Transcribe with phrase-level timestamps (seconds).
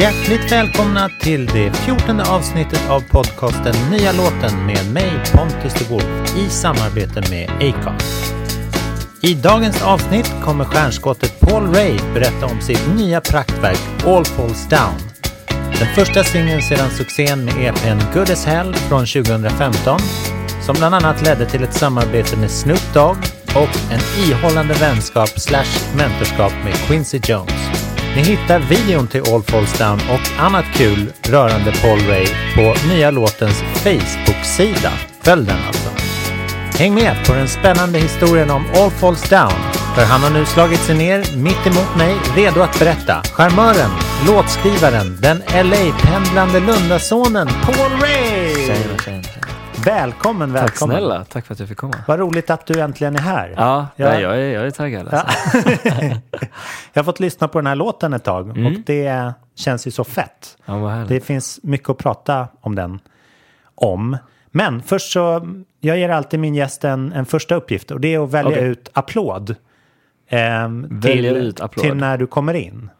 [0.00, 6.36] Hjärtligt välkomna till det fjortonde avsnittet av podcasten Nya låten med mig Pontus de Wolf
[6.36, 8.34] i samarbete med Acast.
[9.20, 14.98] I dagens avsnitt kommer stjärnskottet Paul Ray berätta om sitt nya praktverk All Falls Down.
[15.78, 20.00] Den första singeln sedan succén med EPn Good as Hell från 2015
[20.62, 23.16] som bland annat ledde till ett samarbete med Snoop Dogg
[23.54, 27.79] och en ihållande vänskap slash mentorskap med Quincy Jones.
[28.16, 33.10] Ni hittar videon till All Falls Down och annat kul rörande Paul Ray på nya
[33.10, 34.92] låtens Facebook-sida.
[35.22, 35.90] Följ den alltså.
[36.78, 39.52] Häng med på den spännande historien om All Falls Down.
[39.94, 43.22] För han har nu slagit sig ner mitt emot mig, redo att berätta.
[43.32, 43.90] Charmören,
[44.26, 48.66] låtskrivaren, den LA-pendlande Lundasonen Paul Ray!
[48.66, 49.49] Tjena, tjena, tjena.
[49.84, 50.68] Välkommen, välkommen.
[50.68, 51.94] Tack snälla, tack för att jag fick komma.
[52.08, 53.54] Vad roligt att du äntligen är här.
[53.56, 54.08] Ja, Ja.
[54.08, 55.26] Nej, jag, är, jag är taggad alltså.
[56.92, 58.66] Jag har fått lyssna på den här låten ett tag Mm.
[58.66, 60.56] och det känns ju så fett.
[60.66, 61.04] Ja.
[61.08, 63.00] Det finns mycket att prata om den
[63.74, 64.16] om.
[64.50, 65.48] Men först så,
[65.80, 68.64] jag ger alltid min gäst en, en första uppgift och det är att välja Okej.
[68.68, 69.56] ut applåd.
[70.30, 71.84] Väljer till, ut applåd.
[71.84, 72.90] Till när du kommer in.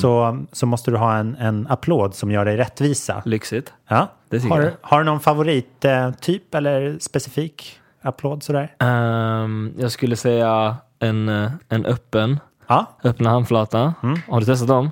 [0.00, 3.22] Så, så måste du ha en, en applåd som gör dig rättvisa.
[3.24, 3.72] Lyxigt.
[3.88, 4.08] Ja.
[4.50, 8.74] Har, har du någon favorittyp eller specifik applåd sådär?
[8.78, 12.86] Ehm, jag skulle säga en, eh, en öppen, Ja.
[13.04, 13.94] öppna handflata.
[14.28, 14.90] Har du testat dem?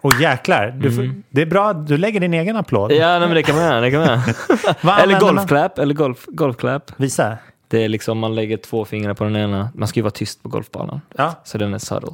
[0.00, 2.90] Och jäklar, du, får- det är bra du lägger din egen applåd.
[2.92, 3.02] Mm.
[3.02, 3.80] Ja, nej, men det kan man göra.
[3.80, 4.98] Det kan man göra.
[5.02, 6.92] Eller golfklapp, eller golf, golfklapp.
[6.96, 7.36] Visa.
[7.68, 9.68] Det är liksom, man lägger två fingrar på den ena.
[9.74, 11.00] Man ska ju vara tyst på golfbanan.
[11.16, 11.34] Ja.
[11.44, 12.10] Så den är subtle.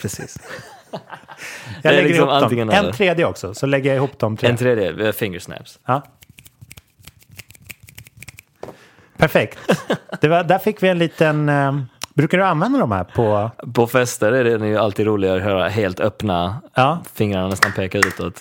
[0.00, 0.36] Precis.
[1.82, 2.70] Jag lägger liksom ihop dem.
[2.70, 4.48] En tredje också, så lägger jag ihop de tre.
[4.48, 5.78] En tredje, fingersnaps.
[5.86, 6.02] Ja.
[9.16, 9.58] Perfekt.
[10.20, 11.48] Det var, där fick vi en liten...
[11.48, 11.72] Eh,
[12.14, 13.50] brukar du använda de här på...
[13.74, 17.02] På fester är det ju alltid roligare att höra helt öppna, Ja.
[17.14, 18.34] fingrarna nästan peka utåt.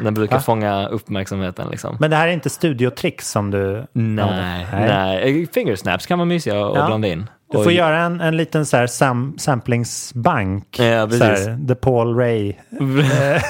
[0.00, 0.42] Den brukar Va?
[0.42, 1.96] fånga uppmärksamheten liksom.
[2.00, 3.86] Men det här är inte studiotricks som du...
[3.92, 5.46] Nej, nej.
[5.52, 6.86] Fingersnaps kan vara mysiga att Ja.
[6.86, 7.26] blanda in.
[7.50, 10.78] Du får Och- göra en, en liten så här sam, samplingsbank.
[10.78, 12.48] Ja, så här, The Paul Ray
[12.80, 13.42] eh,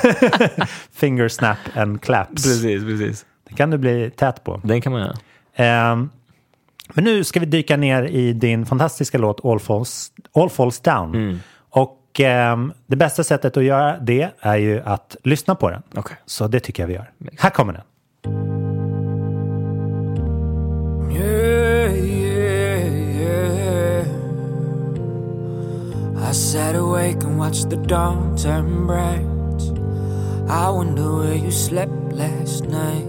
[0.93, 2.43] Finger Snap and Claps.
[2.45, 3.27] Precis, precis.
[3.49, 4.61] Det kan du bli tät på.
[4.65, 5.17] Den kan man göra.
[5.57, 6.11] Ehm,
[6.95, 11.15] men nu ska vi dyka ner i din fantastiska låt All Falls, All Falls Down.
[11.15, 11.39] Mm.
[11.71, 15.83] Och ehm, det bästa sättet att göra det är ju att lyssna på den.
[15.95, 16.17] Okej.
[16.27, 17.11] Så det tycker jag vi gör.
[17.39, 17.83] Här kommer den.
[26.37, 29.25] Sat awake and watched the dawn turn bright.
[30.49, 33.07] I wonder where you slept last night.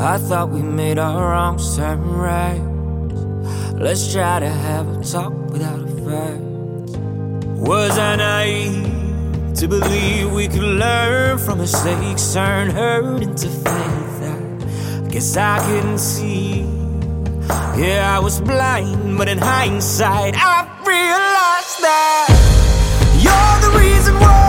[0.00, 2.60] I thought we made our wrongs turn right.
[3.78, 6.40] Let's try to have a talk without a fight.
[7.60, 14.22] Was I naive to believe we could learn from mistakes, turn hurt into faith?
[15.04, 16.81] I guess I couldn't see.
[17.48, 22.28] Yeah, I was blind, but in hindsight, I realized that
[23.22, 24.41] you're the reason why.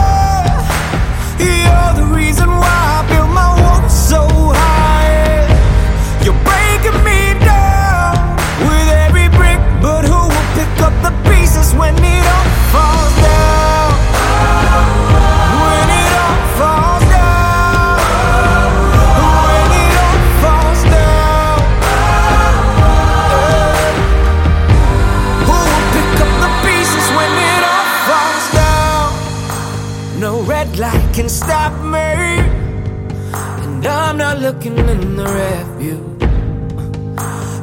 [33.62, 36.00] And I'm not looking in the rearview.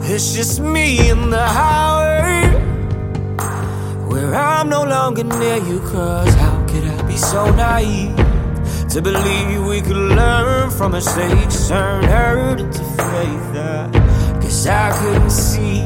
[0.09, 2.49] It's just me and the highway,
[4.09, 5.79] where I'm no longer near you.
[5.79, 8.15] Cause how could I be so naive
[8.89, 13.55] to believe we could learn from mistakes, turn hurt into faith?
[13.55, 15.83] I guess I couldn't see.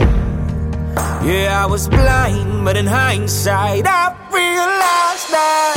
[1.26, 5.75] Yeah, I was blind, but in hindsight, I realized that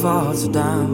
[0.00, 0.88] falls down.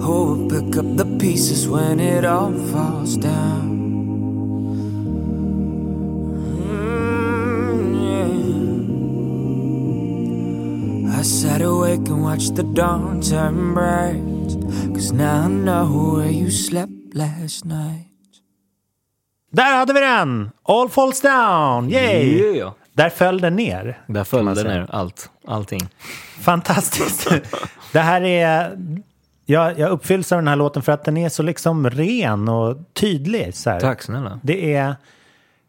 [0.00, 3.68] Who will pick up the pieces when it all falls down?
[6.68, 7.94] Mm,
[11.08, 11.18] yeah.
[11.18, 14.22] I sat awake and watched the dawn turn bright.
[14.94, 18.06] Cause now I know where you slept last night.
[19.52, 20.50] Där hade vi den!
[20.62, 21.90] All falls down!
[21.90, 22.56] Yay!
[22.56, 22.72] Yeah.
[22.92, 23.98] Där föll den ner.
[24.06, 24.68] Där föll säga.
[24.68, 25.88] ner allt, allting.
[26.40, 27.30] Fantastiskt.
[27.92, 28.78] det här är...
[29.44, 32.76] Jag, jag uppfylls av den här låten för att den är så liksom ren och
[32.92, 33.54] tydlig.
[33.54, 33.80] Så här.
[33.80, 34.40] Tack snälla.
[34.42, 34.88] Det är,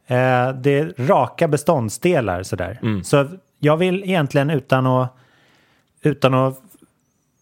[0.08, 2.80] eh, det är raka beståndsdelar sådär.
[2.82, 3.04] Mm.
[3.04, 3.30] Så
[3.60, 5.16] jag vill egentligen utan att,
[6.02, 6.62] utan att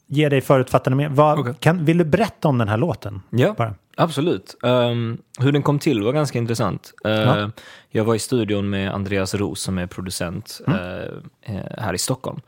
[0.08, 1.12] ge dig förutfattade med.
[1.12, 1.54] Vad, Okej.
[1.60, 3.22] kan, vill du berätta om den här låten?
[3.30, 3.76] Ja, Bara.
[3.98, 4.56] Absolut.
[4.64, 6.94] Ehm, hur den kom till var ganska intressant.
[7.06, 7.52] Eh, Ja.
[7.90, 10.80] Jag var i studion med Andreas Ros som är producent Mm.
[11.42, 12.42] eh, här i Stockholm.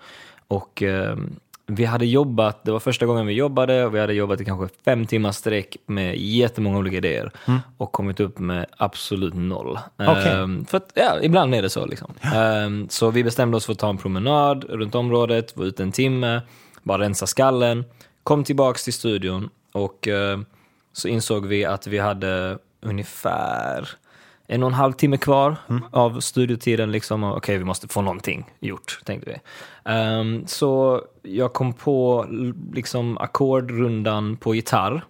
[0.47, 1.35] Och ehm,
[1.65, 4.75] vi hade jobbat, det var första gången vi jobbade och vi hade jobbat i kanske
[4.85, 7.31] fem timmar sträck med jättemånga olika idéer
[7.77, 9.79] och kommit upp med absolut noll.
[9.97, 10.11] Mm.
[10.11, 10.31] Okej.
[10.31, 12.13] Ehm, för att, ja, ibland är det så liksom.
[12.35, 15.91] Ehm, så vi bestämde oss för att ta en promenad runt området, var ute en
[15.91, 16.41] timme,
[16.83, 17.85] bara rensa skallen,
[18.23, 20.39] kom tillbaks till studion och eh,
[20.93, 23.89] så insåg vi att vi hade ungefär
[24.47, 25.55] en och en halv timme kvar
[25.91, 26.91] av studiotiden.
[26.91, 27.23] Liksom.
[27.23, 29.37] Okej, vi måste få någonting gjort, tänkte vi.
[29.91, 32.25] Ehm, så jag kom på
[32.73, 35.03] liksom ackordrundan på gitarr.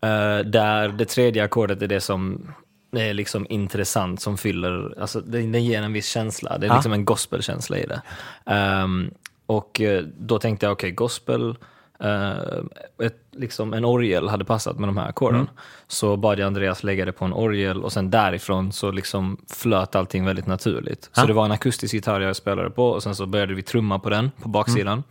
[0.00, 2.48] Eh, där det tredje ackordet är det som
[2.96, 6.58] är liksom intressant, som fyller, alltså det, det ger en viss känsla.
[6.58, 6.74] Det är Ja.
[6.74, 8.02] liksom en gospelkänsla i det.
[8.46, 9.10] Ehm,
[9.46, 11.56] och eh, då tänkte jag, okej, gospel,
[12.00, 15.40] eh, ett, liksom en orgel hade passat med de här ackorden.
[15.40, 15.52] Mm.
[15.88, 19.94] Så bad jag Andreas lägga det på en orgel och sen därifrån så liksom flöt
[19.96, 21.04] allting väldigt naturligt.
[21.12, 21.26] Så Ja.
[21.26, 24.10] det var en akustisk gitarr jag spelade på och sen så började vi trumma på
[24.10, 24.92] den på baksidan.
[24.92, 25.04] Mm.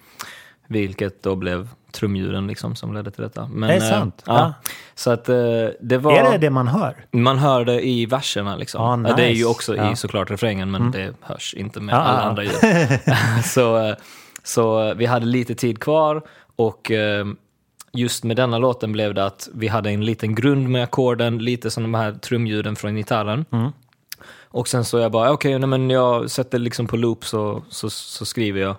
[0.68, 3.48] Vilket då blev trumljuden liksom som ledde till detta.
[3.54, 4.24] Men, Det är eh, sant.
[4.26, 4.34] ja.
[4.40, 4.54] Ja.
[4.96, 5.36] Så att eh,
[5.82, 6.12] det var...
[6.14, 7.06] Är det det man hör?
[7.12, 8.82] Man hör det i verserna liksom.
[9.06, 9.46] Ah, Ja, Det är ju nice.
[9.46, 9.92] också Ja.
[9.92, 12.24] i såklart refrängen, men det hörs inte med Ah, alla ah.
[12.30, 12.54] andra ljud.
[13.46, 13.96] så, eh,
[14.44, 16.22] så eh, vi hade lite tid kvar
[16.56, 17.26] och eh,
[17.94, 21.72] just med denna låten blev det att vi hade en liten grund med ackorden, lite
[21.72, 23.46] som de här trumljuden från gitarren.
[24.44, 27.90] Och sen så jag bara, okej, nej, men jag sätter liksom på loop så, så,
[27.90, 28.76] så skriver jag.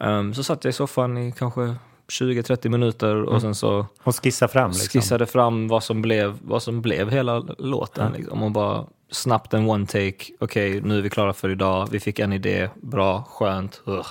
[0.00, 1.74] Ehm, så satt jag i soffan i kanske
[2.08, 4.88] 20-30 minuter och sen så Och skissa fram liksom.
[4.88, 8.12] skissade fram vad som blev, vad som blev hela låten.
[8.12, 10.24] Liksom, och bara snabbt en one take.
[10.40, 11.88] Okej, nu är vi klara för idag.
[11.90, 12.68] Vi fick en idé.
[12.82, 13.80] Bra, skönt.
[13.86, 14.04] Ja,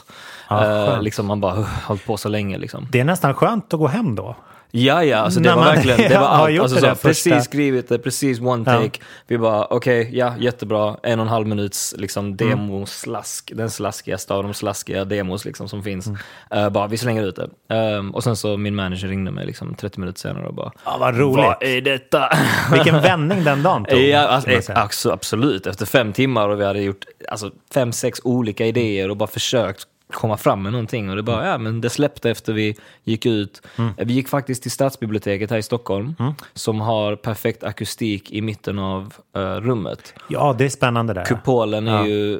[0.50, 1.04] Eh, skönt.
[1.04, 2.58] liksom, man bara uh, hållit på så länge.
[2.58, 2.88] Liksom.
[2.92, 4.36] Det är nästan skönt att gå hem då.
[4.78, 6.52] Ja, ja, alltså det När var man verkligen, det var har allt.
[6.54, 9.00] gjort Alltså, det så, där första- precis skrivit det, precis one take.
[9.28, 10.98] Vi bara, okej, ja, jättebra.
[11.04, 12.38] En och en halv minuts liksom, Mm.
[12.38, 16.08] demoslask, den slaskigaste av de slaskiga demos liksom, som finns.
[16.08, 16.18] Mm.
[16.52, 17.76] Eh, bara, vi slänger ut det.
[17.76, 20.98] Ehm, och sen så min manager ringde mig liksom, 30 minuter senare och bara, Ja,
[21.00, 21.46] vad roligt.
[21.46, 22.30] vad är detta?
[22.74, 24.00] Vilken vändning den dagen tog.
[24.00, 25.68] Ja, alltså, kan man eh, absolut.
[25.68, 29.88] Efter fem timmar och vi hade gjort alltså, fem, sex olika idéer och bara försökt
[30.14, 31.10] komma fram med någonting.
[31.10, 33.62] Och det bara, ja men det släppte efter vi gick ut.
[33.78, 33.94] Mm.
[33.98, 36.16] Vi gick faktiskt till Stadsbiblioteket här i Stockholm,
[36.54, 40.14] som har perfekt akustik i mitten av eh, rummet.
[40.28, 41.26] Ja, det är spännande där.
[41.26, 42.08] Kupolen är Ja.
[42.08, 42.40] ju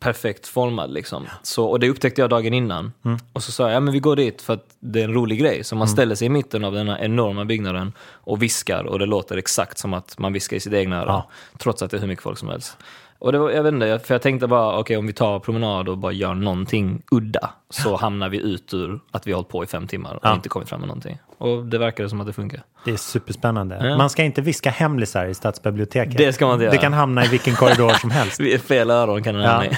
[0.00, 1.26] perfekt formad liksom.
[1.42, 2.92] Så, och det upptäckte jag dagen innan.
[3.04, 3.18] Mm.
[3.32, 5.38] Och så sa jag, ja men vi går dit för att det är en rolig
[5.40, 5.64] grej.
[5.64, 9.06] Så man ställer sig i mitten av den här enorma byggnaden och viskar och det
[9.06, 11.06] låter exakt som att man viskar i sitt egna öra.
[11.08, 11.30] Ja.
[11.58, 12.76] Trots att det är hur mycket folk som helst.
[13.20, 15.88] Och det var, jag vet inte, för jag tänkte bara, okej om vi tar promenad
[15.88, 19.64] och bara gör någonting udda, så hamnar vi ut ur att vi har hållit på
[19.64, 20.34] i fem timmar och Ja.
[20.34, 21.18] inte kommit fram med någonting.
[21.38, 22.62] Och det verkade som att det funkar.
[22.84, 23.78] Det är superspännande.
[23.88, 23.96] Ja.
[23.96, 26.16] Man ska inte viska hemlisar i stadsbiblioteket.
[26.18, 26.72] Det ska man inte göra.
[26.72, 28.40] Det kan hamna i vilken korridor som helst.
[28.66, 29.48] Fel öron kan det Ja.
[29.50, 29.76] hamna i.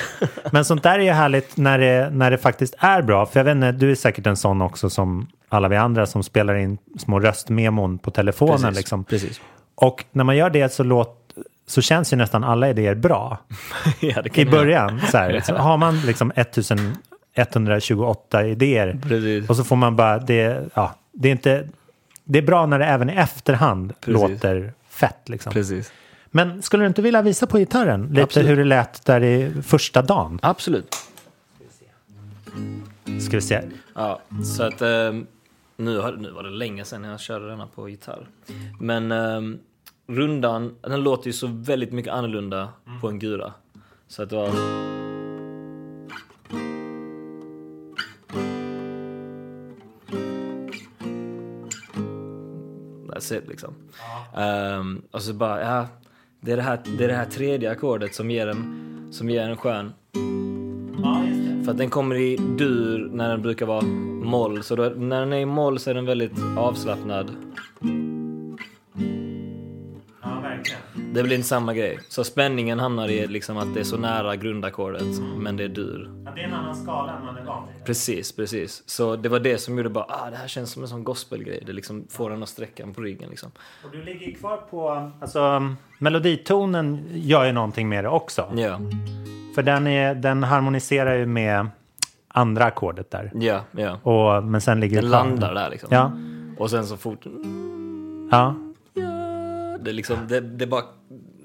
[0.52, 3.26] Men sånt där är ju härligt när det, när det faktiskt är bra.
[3.26, 6.22] För jag vet inte, du är säkert en sån också som alla vi andra som
[6.22, 8.56] spelar in små röstmemon på telefonen.
[8.60, 9.04] Precis, Liksom.
[9.04, 9.40] precis.
[9.74, 11.21] Och när man gör det så, låt,
[11.66, 13.38] så känns ju nästan alla idéer bra.
[14.00, 15.00] ja, I början.
[15.10, 19.50] Så, här, så har man liksom 1128 idéer Precis.
[19.50, 21.68] och så får man bara, det, ja, det är inte,
[22.24, 24.22] det är bra när det även i efterhand Precis.
[24.22, 25.52] låter fett liksom.
[25.52, 25.92] Precis.
[26.34, 28.48] Men skulle du inte vilja visa på gitarren lite Absolut.
[28.48, 30.38] hur det lät där i första dagen?
[30.42, 30.94] Absolut.
[33.20, 33.60] Ska vi se.
[33.94, 34.20] Ja,
[34.56, 35.26] så att ehm,
[35.76, 38.26] nu, har, nu var det länge sedan jag körde denna på gitarr.
[38.80, 39.58] Men ehm,
[40.06, 42.68] rundan, den låter ju så väldigt mycket annorlunda
[43.00, 43.52] på en gura.
[44.08, 44.50] Så att det var...
[53.08, 53.74] That's it liksom.
[54.36, 55.86] Ehm, och så bara, ja,
[56.40, 59.48] det är det här, det är det här tredje ackordet som ger en, som ger
[59.48, 59.92] en skön...
[61.02, 61.24] Ja,
[61.64, 63.82] För att den kommer i dur när den brukar vara
[64.24, 64.62] moll.
[64.62, 67.30] Så då, när den är i moll så är den väldigt avslappnad.
[71.14, 71.98] Det blir inte samma grej.
[72.08, 75.02] Så spänningen hamnar i liksom att det är så nära grundackordet,
[75.36, 76.10] men det är dur.
[76.34, 77.84] det är en annan skala än man är van vid.
[77.84, 78.82] Precis, precis.
[78.86, 81.62] Så det var det som gjorde bara, ah, det här känns som en sån gospelgrej.
[81.66, 83.50] Det liksom får en att sträcka på ryggen liksom.
[83.84, 85.10] Och du ligger kvar på...
[85.20, 88.52] Alltså, meloditonen gör ju någonting med det också.
[88.56, 88.80] Ja,
[89.54, 91.66] För den, är, den harmoniserar ju med
[92.28, 93.30] andra ackordet där.
[93.34, 93.98] ja, ja.
[94.02, 95.24] Och, men sen ligger Den det kvar.
[95.26, 95.88] landar där liksom.
[95.92, 96.12] Ja,
[96.58, 97.26] Och sen så fort...
[98.30, 98.54] ja.
[99.84, 100.82] Det liksom, det, det bara...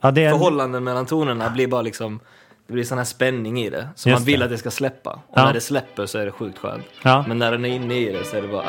[0.01, 2.19] ja det en, Förhållanden mellan tonerna blir bara liksom...
[2.67, 3.87] Det blir sån här spänning i det.
[3.95, 5.09] Så Just man vill att det ska släppa.
[5.11, 5.45] Och Ja.
[5.45, 6.83] när det släpper så är det sjukt skönt.
[7.03, 7.25] Ja.
[7.27, 8.63] Men när den är inne i det så är det bara...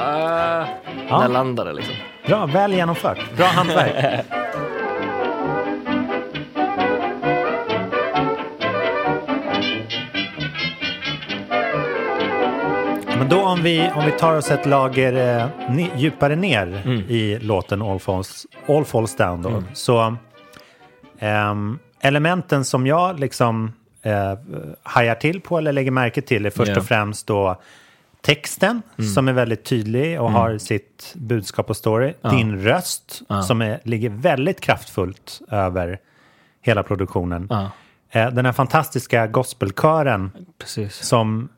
[1.10, 1.20] Ah.
[1.20, 1.94] När landar det liksom.
[2.26, 3.36] Bra, väl genomfört.
[3.36, 4.24] Bra hantverk.
[13.18, 16.98] Men då om vi, om vi tar oss ett lager eh, ne- djupare ner Mm.
[17.08, 19.62] i låten All Falls, All Falls Down då.
[19.74, 20.16] Så
[21.18, 23.72] ehm, elementen som jag liksom
[24.02, 24.34] eh,
[24.82, 26.78] hajar till på eller lägger märke till är först Ja.
[26.78, 27.60] och främst då
[28.20, 29.10] texten Mm.
[29.10, 32.14] som är väldigt tydlig och har sitt budskap och story.
[32.30, 35.98] Din röst som är, ligger väldigt kraftfullt över
[36.62, 37.46] hela produktionen.
[37.50, 37.70] Ja.
[38.10, 40.94] Eh, den här fantastiska gospelkören Precis.
[41.06, 41.48] som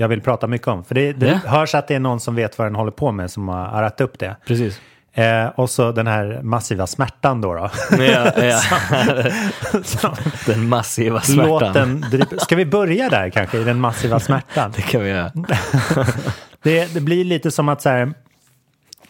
[0.00, 0.84] jag vill prata mycket om.
[0.84, 1.50] För det, det Ja.
[1.50, 4.00] hörs att det är någon som vet vad den håller på med som har arrat
[4.00, 4.36] upp det.
[4.46, 4.80] Precis.
[5.12, 7.54] Eh, och så den här massiva smärtan då.
[7.54, 7.70] då.
[7.98, 8.60] Ja, ja.
[9.84, 10.14] Som
[10.46, 11.48] Den massiva smärtan.
[11.48, 14.72] Låten, drip- ska vi börja där kanske, i den massiva smärtan?
[14.76, 15.32] Det kan vi göra.
[16.62, 18.12] Det, det blir lite som att så här,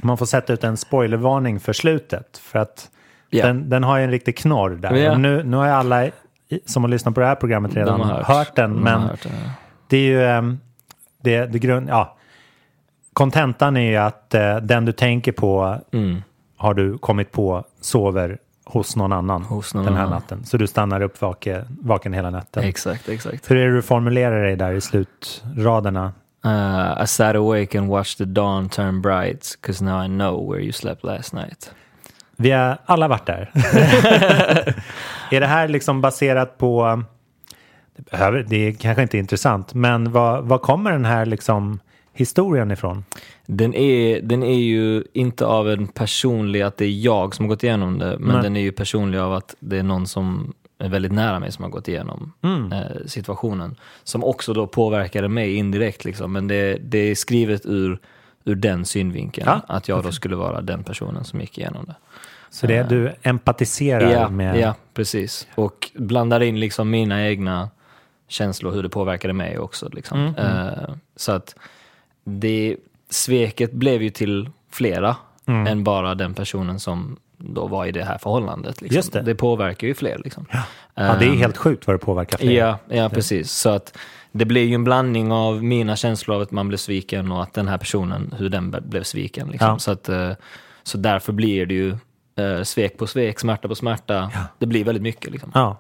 [0.03, 2.39] man får sätta ut en spoilervarning för slutet.
[2.45, 2.89] För att
[3.31, 3.47] Ja.
[3.47, 5.11] den, den har ju en riktig knorr där.
[5.11, 6.09] Och Nu, nu har ju alla
[6.67, 8.57] som har lyssnat på det här programmet redan De har hört.
[8.57, 8.75] den.
[8.75, 9.31] De Men hört ja.
[9.89, 10.01] det är
[10.43, 10.57] ju...
[11.21, 12.17] Det, det grund, ja.
[13.13, 16.23] Kontentan är ju att eh, den du tänker på Mm.
[16.57, 20.15] har du kommit på sover hos någon annan Hos någon den här annan.
[20.15, 20.45] natten.
[20.45, 22.65] Så du stannar upp vake, vaken hela natten.
[22.65, 23.51] Exakt, exakt.
[23.51, 26.13] Hur är det du formulerar dig där i slutraderna?
[26.47, 30.63] Uh, I sat awake and watched the dawn turn bright, cause now I know where
[30.63, 31.73] you slept last night.
[32.37, 33.51] Vi har alla varit där.
[35.31, 37.03] är det här liksom baserat på...
[38.05, 41.81] Det, behöver, det är kanske inte intressant, men vad, vad kommer den här liksom
[42.13, 43.05] historien ifrån?
[43.47, 47.49] Den är, den är ju inte av en personlig, att det är jag som har
[47.49, 48.43] gått igenom det, men Nej.
[48.43, 51.63] den är ju personlig av att det är någon som är väldigt nära mig som
[51.65, 52.73] har gått igenom Mm.
[52.73, 53.77] eh, situationen.
[54.05, 56.33] Som också då påverkade mig indirekt, liksom.
[56.33, 57.99] men det, det är skrivet ur,
[58.45, 59.47] ur den synvinkeln.
[59.49, 59.61] Ja.
[59.69, 61.95] Att jag då skulle vara den personen som gick igenom det.
[62.51, 64.57] Så det, du empatiserar Ja, med...
[64.61, 65.49] ja, precis.
[65.55, 67.69] Och blandar in liksom mina egna
[68.31, 69.89] känslor, hur det påverkade mig också.
[69.93, 70.19] Liksom.
[70.19, 71.57] Mm, Eh, så att
[72.25, 72.77] det,
[73.11, 75.67] sveket blev ju till flera Mm.
[75.67, 78.81] än bara den personen som då var i det här förhållandet.
[78.81, 78.97] Liksom.
[78.97, 79.35] Just det.
[79.35, 80.21] påverkar ju fler.
[80.25, 80.47] Liksom.
[80.95, 82.53] Ja, det är helt sjukt vad det påverkar fler.
[82.53, 83.53] Ja, ja precis.
[83.53, 83.97] Så att
[84.33, 87.53] det blir ju en blandning av mina känslor av att man blev sviken och att
[87.53, 89.49] den här personen, hur den blev sviken.
[89.49, 89.69] Liksom.
[89.69, 89.79] Ja.
[89.79, 90.33] Så, att, eh,
[90.83, 91.97] så därför blir det ju
[92.37, 94.31] eh, svek på svek, smärta på smärta.
[94.59, 95.31] Det blir väldigt mycket.
[95.33, 95.51] Liksom.
[95.55, 95.77] Ja.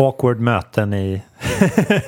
[0.00, 1.22] Awkward möten i,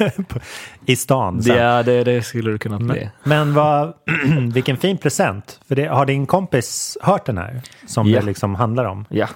[0.87, 1.43] i stan.
[1.43, 1.57] sen.
[1.57, 3.11] Ja, det, det skulle det kunna bli.
[3.25, 3.93] Men vad,
[4.53, 5.61] vilken fin present.
[5.69, 7.61] För det, har din kompis hört den här?
[7.87, 8.21] Som Ja.
[8.21, 9.05] det liksom handlar om.
[9.09, 9.27] Ja,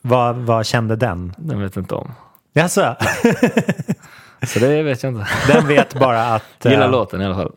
[0.00, 1.34] Vad, vad kände den?
[1.38, 2.12] den vet inte om.
[2.52, 2.96] Jaså?
[4.46, 5.26] Så det vet jag inte.
[5.52, 6.44] Den vet bara att...
[6.64, 7.52] Gillar eh, låten i alla fall.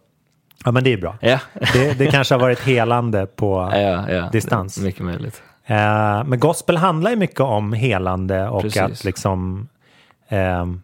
[0.65, 1.17] Ja, men det är bra.
[1.21, 1.39] Ja,
[1.73, 3.69] Det, det kanske har varit helande på...
[3.73, 4.29] ja, ja.
[4.31, 4.77] Distans.
[4.79, 5.41] Mycket möjligt.
[5.65, 5.75] Eh,
[6.25, 8.81] men gospel handlar ju mycket om helande och Precis.
[8.81, 9.67] att liksom
[10.29, 10.81] ehm,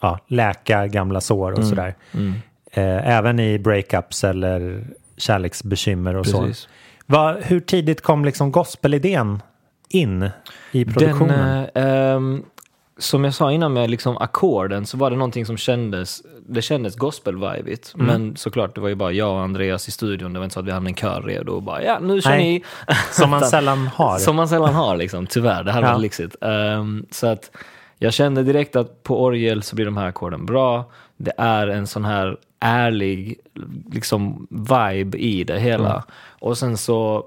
[0.00, 1.70] ja, läka gamla sår och Mm.
[1.70, 1.94] sådär.
[2.72, 4.84] Eh, även i breakups eller
[5.16, 6.40] kärleksbekymmer och så.
[6.42, 6.68] Precis.
[7.06, 9.42] Vad- hur tidigt kom liksom gospelidén
[9.88, 10.30] in
[10.72, 11.66] i produktionen?
[11.74, 12.42] Den, eh, ehm,
[12.98, 16.96] som jag sa innan med liksom ackorden så var det någonting som kändes, det kändes
[16.96, 17.94] gospel-vibigt.
[17.94, 18.06] Mm.
[18.06, 20.32] Men såklart, det var ju bara jag och Andreas i studion.
[20.32, 22.30] Det var inte så att vi hade en kör redo och bara ja, nu kör
[22.30, 22.62] Nej, ni.
[23.12, 24.18] som man sällan har.
[24.18, 25.64] Som man sällan har liksom, tyvärr.
[25.64, 25.92] Det här Ja.
[25.92, 26.36] var lyxigt.
[26.40, 27.50] Ehm, så att
[28.02, 30.84] jag kände direkt att på orgel så blir de här ackorden bra.
[31.16, 33.38] Det är en sån här ärlig
[33.92, 35.90] liksom vibe i det hela.
[35.92, 36.02] Mm.
[36.40, 37.24] Och sen så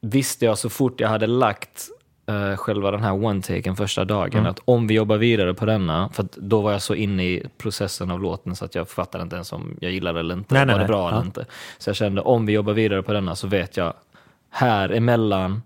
[0.00, 1.88] visste jag så fort jag hade lagt
[2.26, 4.50] eh, själva den här one-taken första dagen, Mm.
[4.50, 8.10] att om vi jobbar vidare på denna, för då var jag så inne i processen
[8.10, 10.72] av låten så att jag fattade inte ens om jag gillade eller inte, Nej, nej,
[10.74, 10.88] var det nej.
[10.88, 11.24] bra eller Ja.
[11.24, 11.44] inte.
[11.78, 13.92] Så jag kände, om vi jobbar vidare på denna så vet jag,
[14.50, 15.62] här emellan,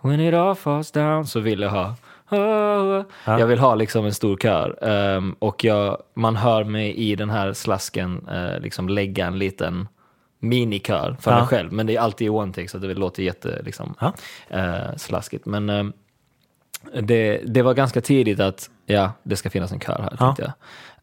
[0.00, 1.94] when it all falls down, så vill jag ha
[3.26, 4.78] Jag vill ha liksom en stor kör.
[4.84, 9.88] Ehm, och jag, man hör mig i den här slasken eh, liksom lägga en liten
[10.40, 11.38] minikör för Ja.
[11.38, 11.72] mig själv.
[11.72, 14.12] Men det är alltid i one take så det låter jätte liksom, Ja.
[14.48, 15.46] eh, slaskigt.
[15.46, 15.92] Men ehm,
[17.02, 20.16] det, det var ganska tidigt att ja, det ska finnas en kör här, Ja.
[20.26, 20.52] tänkte jag.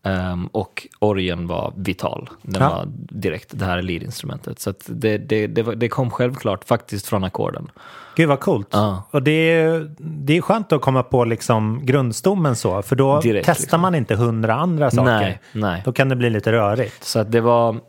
[0.06, 2.30] Ehm, och orgen var vital.
[2.42, 2.70] Den Ja.
[2.70, 4.60] var direkt, det här är leadinstrumentet.
[4.60, 7.72] Så det, det, det, var, det kom självklart faktiskt från ackorden.
[8.16, 8.68] Gud vad coolt.
[8.72, 9.04] Ja.
[9.12, 13.46] Och det är, det är skönt att komma på liksom grundstommen så, för då Direkt,
[13.46, 13.82] testar liksom.
[13.82, 15.04] man inte hundra andra saker.
[15.06, 15.82] Nej, nej.
[15.86, 17.04] Då kan det bli lite rörigt.
[17.04, 17.80] Så att det var,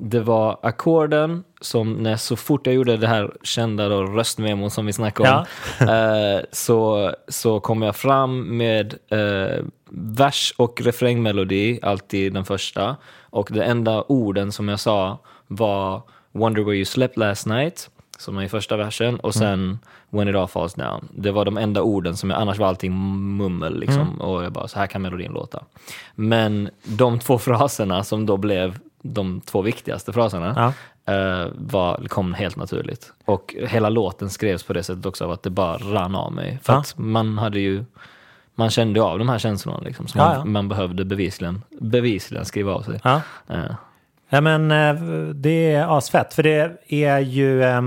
[0.00, 4.86] det var ackorden som när så fort jag gjorde det här kända då, röstmemon som
[4.86, 5.30] vi snackade
[5.80, 9.64] om, eh, så, så kom jag fram med eh,
[9.96, 12.96] vers och refrängmelodi, alltid den första.
[13.20, 18.38] Och det enda orden som jag sa var Wonder where you slept last night, som
[18.38, 19.78] är i första versen, och sen
[20.10, 21.08] When it all falls down.
[21.12, 22.92] Det var de enda orden som jag, annars var allting
[23.36, 24.20] mummel liksom.
[24.20, 25.62] Och jag bara, så här kan melodin låta.
[26.14, 30.72] Men de två fraserna som då blev de två viktigaste fraserna
[31.06, 33.12] eh, var, kom helt naturligt.
[33.24, 36.58] Och hela låten skrevs på det sättet också av att det bara rann av mig.
[36.62, 36.78] För Ja.
[36.78, 37.84] att man hade ju,
[38.54, 40.06] man kände av de här känslorna liksom.
[40.08, 40.44] Så Ja, man, ja.
[40.44, 43.00] man behövde bevisligen, bevisligen skriva av sig.
[43.04, 43.20] Ja.
[43.48, 43.74] Eh,
[44.28, 44.94] Ja, men eh,
[45.34, 47.62] det är asfett, för det är ju...
[47.62, 47.82] eh,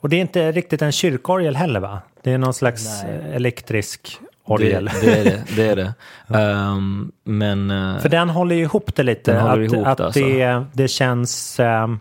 [0.00, 2.00] och det är inte riktigt en kyrkorgel heller va?
[2.22, 4.84] Det är någon slags eh, elektrisk orgel.
[4.84, 5.42] Det, det är det.
[5.56, 5.94] det, är det.
[6.38, 7.68] Ehm, men
[8.00, 9.32] För den håller ju ihop det lite.
[9.32, 10.66] Den att ihop att det, alltså.
[10.72, 11.98] det, känns ehm,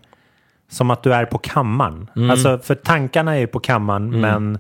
[0.69, 2.09] som att du är på kammaren.
[2.15, 2.31] Mm.
[2.31, 4.59] Alltså, för tankarna är ju på kammaren, men,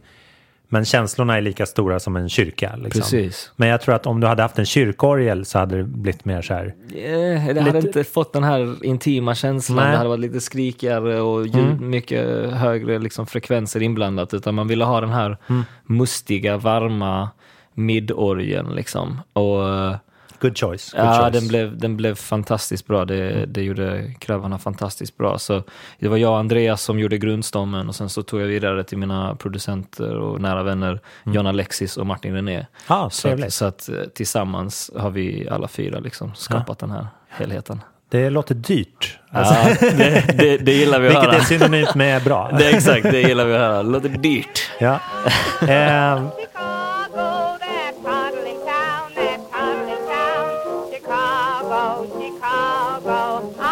[0.73, 2.75] men känslorna är lika stora som en kyrka.
[2.75, 3.01] Liksom.
[3.01, 3.51] Precis.
[3.55, 6.41] Men jag tror att om du hade haft en kyrkorgel så hade det blivit mer
[6.41, 6.65] så här.
[6.95, 9.77] eh, det hade Lite- inte fått den här intima känslan.
[9.77, 9.91] Nej.
[9.91, 14.33] Det hade varit lite skrikigare och ljud, mycket högre liksom, frekvenser inblandat.
[14.33, 15.37] Utan man ville ha den här
[15.85, 17.29] mustiga, varma
[17.73, 18.75] midorgeln.
[18.75, 19.21] Liksom.
[19.33, 19.95] Och, eh,
[20.41, 20.91] Good choice.
[20.91, 21.33] Good Ja, choice.
[21.39, 23.05] den blev, den blev fantastiskt bra.
[23.05, 25.37] Det, det gjorde Klövarna fantastiskt bra.
[25.39, 25.63] Så
[25.99, 28.97] det var jag och Andreas som gjorde grundstommen och sen så tog jag vidare till
[28.97, 32.65] mina producenter och nära vänner John Alexis och Martin René.
[32.89, 37.07] Ja, så, att, så att eh, tillsammans har vi alla fyra liksom skapat den här
[37.29, 37.81] helheten.
[38.09, 39.19] Det låter dyrt.
[39.29, 39.53] Alltså,
[39.85, 41.39] Ja, det, det, det gillar vi att vilket höra.
[41.41, 42.51] är synonymt med bra.
[42.57, 43.81] Det exakt, det gillar vi att höra.
[43.81, 44.59] Låter dyrt.
[44.79, 44.99] Ja.
[45.67, 46.27] Ehm,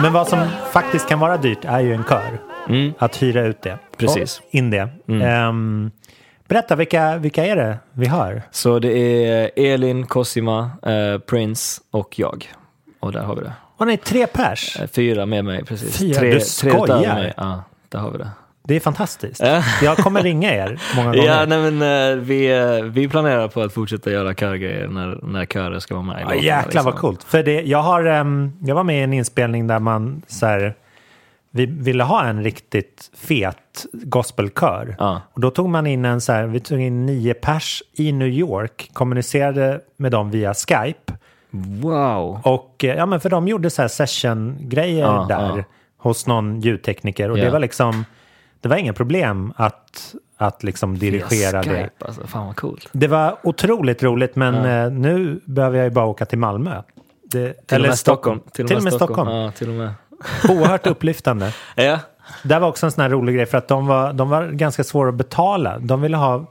[0.02, 2.40] men vad som faktiskt kan vara dyrt är ju en kör.
[2.98, 3.78] Att hyra ut det.
[3.98, 4.42] Precis.
[4.52, 4.90] In det.
[5.24, 5.92] Ehm,
[6.48, 8.42] berätta, vilka, vilka är det vi hör?
[8.52, 12.52] Så det är Elin, Cosima, eh, Prince och jag.
[13.00, 13.54] Och där har vi det.
[13.78, 14.78] Och ni är tre pers.
[14.80, 15.98] Eh, Fyra med mig, precis.
[15.98, 16.20] Fyra?
[16.20, 17.14] Tre, Du tre utöver skojar?
[17.16, 17.34] mig.
[17.38, 18.30] Ja, där har vi det.
[18.70, 19.42] Det är fantastiskt.
[19.42, 19.64] Ja.
[19.84, 21.28] Jag kommer ringa er många gånger.
[21.28, 21.82] Ja, nej, men,
[22.18, 26.06] eh, vi, eh, vi planerar på att fortsätta göra körgrejer när, när körer ska vara
[26.06, 27.10] med i Ja, jäklar vad liksom.
[27.10, 27.24] coolt.
[27.24, 30.74] För det, jag, har, ehm, jag var med i en inspelning där man så här,
[31.52, 34.96] vi ville ha en riktigt fet gospelkör.
[35.00, 35.22] Ja.
[35.34, 38.28] Och då tog man in en så här, vi tog in nio pers i New
[38.28, 41.14] York, kommunicerade med dem via Skype.
[41.82, 42.40] Wow!
[42.44, 45.66] Och eh, ja, men för de gjorde så här session-grejer Ja, där
[45.98, 47.32] hos någon ljudtekniker.
[47.32, 47.52] Och det Ja.
[47.52, 48.06] var liksom,
[48.62, 51.84] det var inga problem att, att liksom dirigera Via det.
[51.84, 52.28] Skype, alltså.
[52.28, 52.90] Fan vad coolt.
[52.92, 56.82] Det var otroligt roligt, men eh, nu behöver jag ju bara åka till Malmö.
[57.24, 58.40] Det, Till och med Stockholm.
[58.54, 59.30] Till, och med Stockholm.
[59.30, 59.94] Ja, till och med.
[60.50, 61.54] Oerhört upplyftande.
[61.76, 62.00] Ja.
[62.44, 64.84] Det var också en sån här rolig grej för att de var, de var ganska
[64.84, 65.80] svåra att betala.
[65.80, 66.46] De ville ha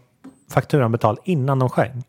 [0.55, 2.05] fakturan betald innan de sjöng.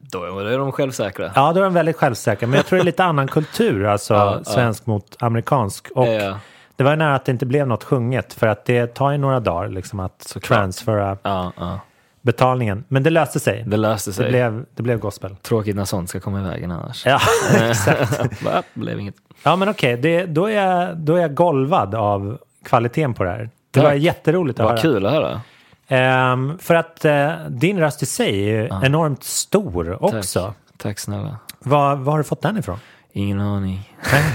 [0.00, 1.32] Då är de självsäkra.
[1.34, 2.48] Ja, då är de väldigt självsäkra.
[2.48, 4.44] Men jag tror det är lite annan kultur, alltså Ja, ja.
[4.44, 5.88] svensk mot amerikansk.
[5.94, 6.38] Och Ja.
[6.78, 9.40] Det var nära att det inte blev något sjunget för att det tar ju några
[9.40, 11.80] dagar liksom att transfera Ja, ja.
[12.22, 12.84] betalningen.
[12.88, 13.64] Men det löste sig.
[13.66, 14.24] Det löste sig.
[14.24, 15.36] Det blev, det blev gospel.
[15.36, 17.06] Tråkigt när sånt ska komma i vägen annars.
[17.06, 17.20] Ja,
[17.70, 18.42] exakt.
[18.42, 18.62] Va?
[18.74, 19.14] blev inget.
[19.42, 23.30] Ja, men okej, det, då, är jag, då är jag golvad av kvaliteten på det
[23.30, 23.38] här.
[23.70, 23.84] Det Tack.
[23.84, 24.82] var jätteroligt att Vad höra.
[24.82, 25.40] kul att höra.
[25.88, 30.40] Ehm, för att eh, din röst i sig är ju enormt stor också.
[30.42, 30.54] Tack.
[30.76, 31.36] Tack snälla.
[31.58, 32.78] Var, var har du fått den ifrån?
[33.12, 33.92] Ingen aning.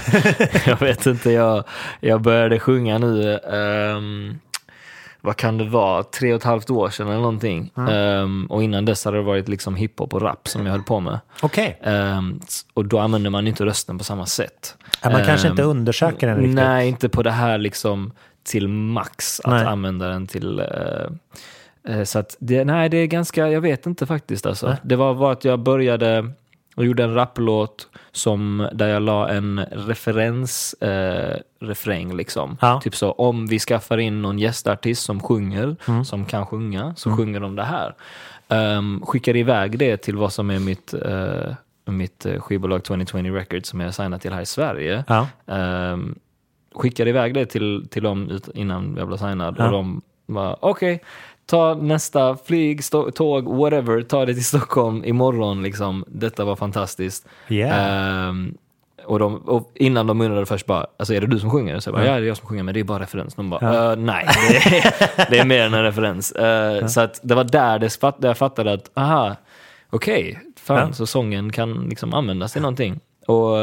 [0.65, 1.63] jag vet inte, jag,
[1.99, 4.39] jag började sjunga nu, ehm,
[5.21, 7.71] vad kan det vara, tre och ett halvt år sedan eller någonting.
[7.89, 10.99] Ehm, och innan dess hade det varit liksom hiphop och rap som jag höll på
[10.99, 11.19] med.
[11.41, 14.75] Okej, Ehm, s- och då använder man inte rösten på samma sätt.
[15.03, 16.55] Ja, man kanske inte Ehm, undersöker den riktigt.
[16.55, 18.11] Nej, inte på det här liksom
[18.43, 19.65] till max, att Nej.
[19.65, 20.59] använda den till...
[20.59, 24.77] eh, så att det, nej, det är ganska, jag vet inte faktiskt alltså.
[24.83, 26.31] Det var, var att jag började
[26.75, 32.57] och gjorde en rapplåt som, där jag la en referens eh, refräng liksom.
[32.61, 32.81] Ja.
[32.83, 37.39] Typ så, om vi skaffar in någon gästartist som sjunger, som kan sjunga, så sjunger
[37.39, 37.95] de det här.
[38.47, 41.53] Um, skickar iväg det till vad som är mitt, eh,
[41.85, 45.03] mitt eh, skivbolag 2020 Records som jag är signat till här i Sverige.
[45.07, 45.27] Ja.
[45.45, 46.19] Um,
[46.75, 49.65] skickade iväg det till, till dem innan jag blev signad Ja.
[49.65, 51.03] och de var okej,
[51.45, 52.81] ta nästa flyg,
[53.15, 56.05] tåg, whatever, ta det till Stockholm imorgon liksom.
[56.07, 57.27] Detta var fantastiskt.
[57.49, 58.27] Yeah.
[58.29, 58.57] Ehm,
[59.05, 61.79] och, de, och innan de undrade först bara, alltså är det du som sjunger?
[61.79, 63.35] Så jag bara, ja det är jag som sjunger men det är bara referens.
[63.35, 66.31] De bara, "Eh, nej, det är, det är mer än en referens.
[66.31, 69.35] Eh, Så att det var där, det fatt, där jag fattade att, aha,
[69.89, 70.93] okej, fan, Ja.
[70.93, 72.99] så sången kan liksom användas till någonting.
[73.27, 73.55] Och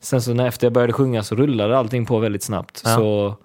[0.00, 2.82] sen så när efter jag började sjunga så rullade allting på väldigt snabbt.
[2.84, 2.94] Ja.
[2.96, 3.36] Så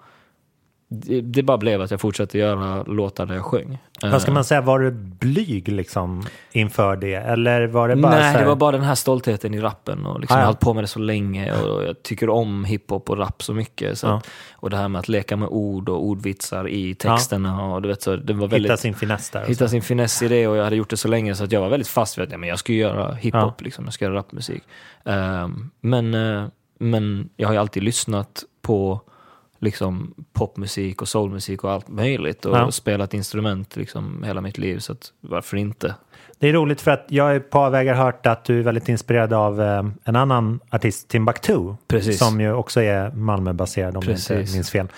[0.94, 3.78] det, det bara blev att jag fortsatte göra låtar där jag sjöng.
[4.02, 7.14] Vad ska Eh, man säga, var du blyg liksom inför det?
[7.14, 10.06] Eller var det bara Nej, här, det var bara den här stoltheten i rappen.
[10.06, 10.40] Och liksom Ah, ja.
[10.42, 13.42] Jag har hållit på med det så länge och jag tycker om hiphop och rap
[13.42, 13.98] så mycket.
[13.98, 14.14] Så Ja.
[14.16, 17.64] att, och det här med att leka med ord och ordvitsar i texterna.
[17.74, 19.44] Och du vet, så, det var väldigt, hitta sin finess där?
[19.46, 21.60] hitta sin finess i det och jag hade gjort det så länge så att jag
[21.60, 23.54] var väldigt fast vid att ja, men jag ska göra hiphop, Ja.
[23.58, 24.62] liksom, jag ska göra rapmusik.
[25.04, 26.44] Ehm, men, eh,
[26.78, 29.00] men jag har ju alltid lyssnat på
[29.64, 32.70] liksom, popmusik och soulmusik och allt möjligt och Ja.
[32.70, 35.94] spelat instrument liksom, hela mitt liv, så att, varför inte?
[36.38, 39.62] Det är roligt för att jag på avvägar hört att du är väldigt inspirerad av
[39.62, 41.74] eh, en annan artist, Timbuktu.
[41.88, 42.18] Precis.
[42.18, 44.54] Som ju också är Malmöbaserad om jag inte Precis.
[44.54, 44.88] minns fel.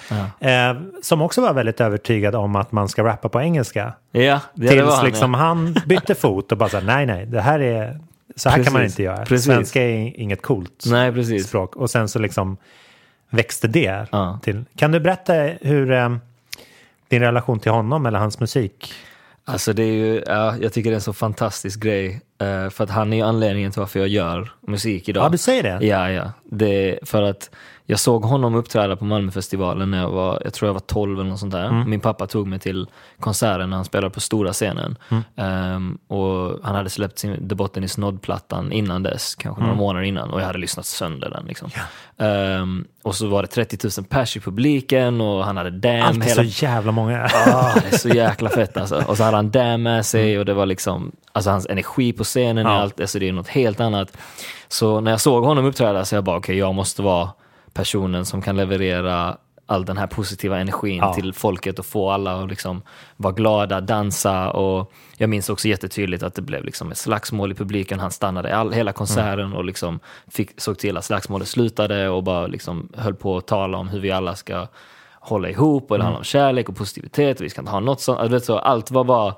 [0.41, 0.49] Ja.
[0.49, 3.93] Eh, som också var väldigt övertygad om att man ska rappa på engelska.
[4.13, 5.41] Ja, det, Tills det han, liksom ja.
[5.41, 8.01] han bytte fot och bara sa nej, nej, det här är,
[8.37, 8.93] så här kan man Precis.
[8.99, 9.25] inte göra.
[9.25, 9.45] Precis.
[9.47, 11.47] Svenska är inget coolt Nej, precis.
[11.47, 11.77] språk.
[11.77, 12.57] Och sen så liksom
[13.31, 14.39] växte det Ja.
[14.43, 14.65] till.
[14.77, 16.17] Kan du berätta hur eh,
[17.09, 18.93] din relation till honom eller hans musik?
[19.45, 22.21] Alltså det är ju, ja, jag tycker det är en så fantastisk grej.
[22.39, 25.25] eh, för att han är ju anledningen till varför jag gör musik idag.
[25.25, 25.87] Ja, du säger det?
[25.87, 26.33] Ja, ja.
[26.45, 27.51] Det är för att
[27.89, 31.31] jag såg honom uppträda på Malmöfestivalen när jag var, jag tror jag var 12 eller
[31.31, 31.65] något sånt där.
[31.67, 31.91] Mm.
[31.91, 32.87] Min pappa tog mig till
[33.21, 34.97] konserten när han spelade på stora scenen.
[35.09, 35.23] Mm.
[35.37, 39.69] Ehm, och han hade släppt sin The Botanist Nod-plattan innan dess, kanske Mm.
[39.69, 40.31] några månader innan.
[40.31, 41.45] Och jag hade lyssnat sönder den.
[41.47, 41.71] Liksom.
[42.19, 46.23] Ehm, och så var det 30 000 pers i publiken och han hade Damn Alltid
[46.25, 47.25] hela så jävla många.
[47.47, 49.05] Ah, det är så jäkla fett alltså.
[49.09, 52.25] Och så hade han Damn med sig och det var liksom, alltså hans energi på
[52.25, 52.73] scenen, Ja.
[52.73, 54.17] allt, alltså det är något helt annat.
[54.69, 57.31] Så när jag såg honom uppträda så jag bara, okej jag måste vara
[57.77, 59.37] personen som kan leverera
[59.69, 61.15] all den här positiva energin Ja.
[61.15, 62.83] till folket och få alla att liksom
[63.17, 67.55] vara glada, dansa och jag minns också jättetydligt att det blev liksom ett slagsmål i
[67.55, 68.01] publiken.
[68.01, 72.47] Han stannade all, hela konserten och liksom fick, såg till att slagsmålet slutade och bara
[72.47, 74.67] liksom höll på att tala om hur vi alla ska
[75.21, 78.01] hålla ihop och det handlar om kärlek och positivitet och vi ska inte ha något
[78.01, 78.21] sånt.
[78.21, 79.35] Alltså, allt var bara,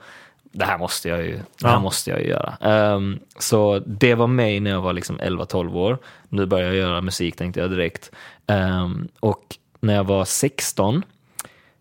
[0.59, 1.81] det här måste jag ju, det här Ja.
[1.81, 2.57] måste jag ju göra.
[2.61, 5.99] Ehm, så det var mig när jag var liksom 11-12 år.
[6.29, 8.11] Nu börjar jag göra musik tänkte jag direkt.
[8.47, 9.42] Ehm, och
[9.81, 11.03] när jag var 16,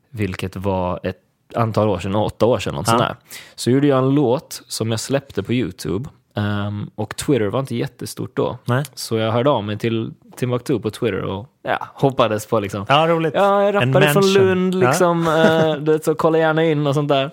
[0.09, 1.17] vilket var ett
[1.55, 2.97] antal år sedan, åtta år sedan, något Ja.
[2.97, 3.15] där,
[3.55, 6.09] så gjorde jag en låt som jag släppte på YouTube.
[6.35, 8.57] Ehm, och Twitter var inte jättestort då.
[8.65, 8.83] Nej.
[8.93, 13.07] Så jag hörde av mig till Timbuktu på Twitter och ja, hoppades på liksom Ja,
[13.07, 13.33] roligt.
[13.35, 14.33] Ja, jag rappade från.
[14.33, 14.87] Lund Ja.
[14.87, 15.27] liksom.
[15.27, 17.31] eh, du vet, så kolla gärna in och sånt där.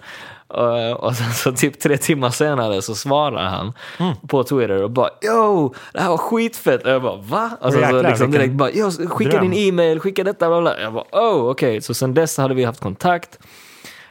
[0.54, 4.14] Eh, och sen så typ tre timmar senare så svarar han Mm.
[4.28, 6.82] på Twitter och bara “Yo, det här var skitfett”.
[6.84, 10.00] Och jag bara “Va?” Och sen så liksom direkt bara “Yo, skicka dröm." din e-mail,
[10.00, 10.48] skicka detta”.
[10.48, 10.80] Bla bla.
[10.80, 11.80] Jag bara “Oh, okej”.
[11.82, 13.38] Så sen dess hade vi haft kontakt.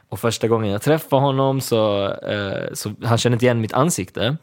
[0.10, 4.38] Och första gången jag träffade honom så, eh, så han kände inte igen mitt ansikte.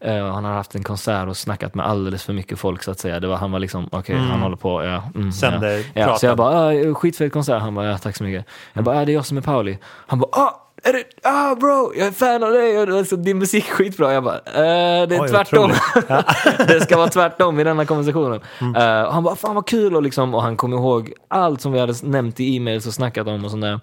[0.00, 2.98] Eh, han har haft en konsert och snackat med alldeles för mycket folk så att
[2.98, 3.20] säga.
[3.20, 5.02] Det var, han var liksom, okej, han håller på, ja.
[5.14, 5.82] Mm, Sönder ja.
[5.94, 6.16] ja.
[6.18, 7.60] Så jag bara, ah, skitfet konsert.
[7.62, 8.44] Han bara, ja tack så mycket.
[8.72, 9.78] Jag bara, ah, det är jag som är Pauli.
[10.06, 12.78] Han bara, ah, är det, ah bro, jag är fan av dig.
[12.78, 14.12] Och alltså, din musik är skitbra.
[14.12, 15.72] Jag bara, eh, det är Oj, tvärtom.
[16.68, 18.40] det ska vara tvärtom i denna konversationen.
[18.60, 18.74] Mm.
[19.06, 19.96] Och han bara, fan vad kul.
[19.96, 23.26] Och, liksom, och han kom ihåg allt som vi hade nämnt i e-mails och snackat
[23.28, 23.80] om och sånt där.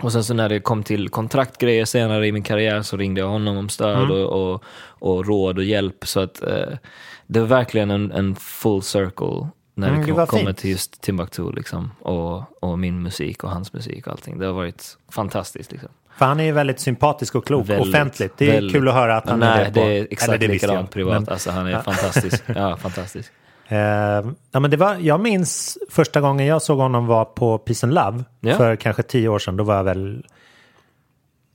[0.00, 3.28] Och sen så när det kom till kontraktgrejer senare i min karriär så ringde jag
[3.28, 4.10] honom om stöd Mm.
[4.10, 6.06] och, och, och råd och hjälp.
[6.06, 6.78] Så att eh,
[7.26, 10.58] det var verkligen en, en full circle när Mm, det det kommer fint.
[10.58, 14.38] till just Timbuktu liksom, och, och min musik och hans musik och allting.
[14.38, 15.72] Det har varit fantastiskt.
[15.72, 15.88] Liksom.
[16.18, 18.32] För han är ju väldigt sympatisk och klok Väldigt, offentligt.
[18.36, 18.72] Det är väldigt.
[18.72, 19.72] kul att höra att han Nej, är det.
[19.72, 19.80] På.
[19.86, 21.12] det är exakt Eller det visste likadant privat.
[21.22, 22.42] Men, Alltså, han är fantastisk.
[22.56, 23.32] Ja, fantastisk.
[23.68, 27.86] eh, ja, men det var, jag minns första gången jag såg honom var på Peace
[27.86, 28.56] and Love Ja.
[28.56, 29.56] för kanske tio år sedan.
[29.56, 30.26] Då var jag väl...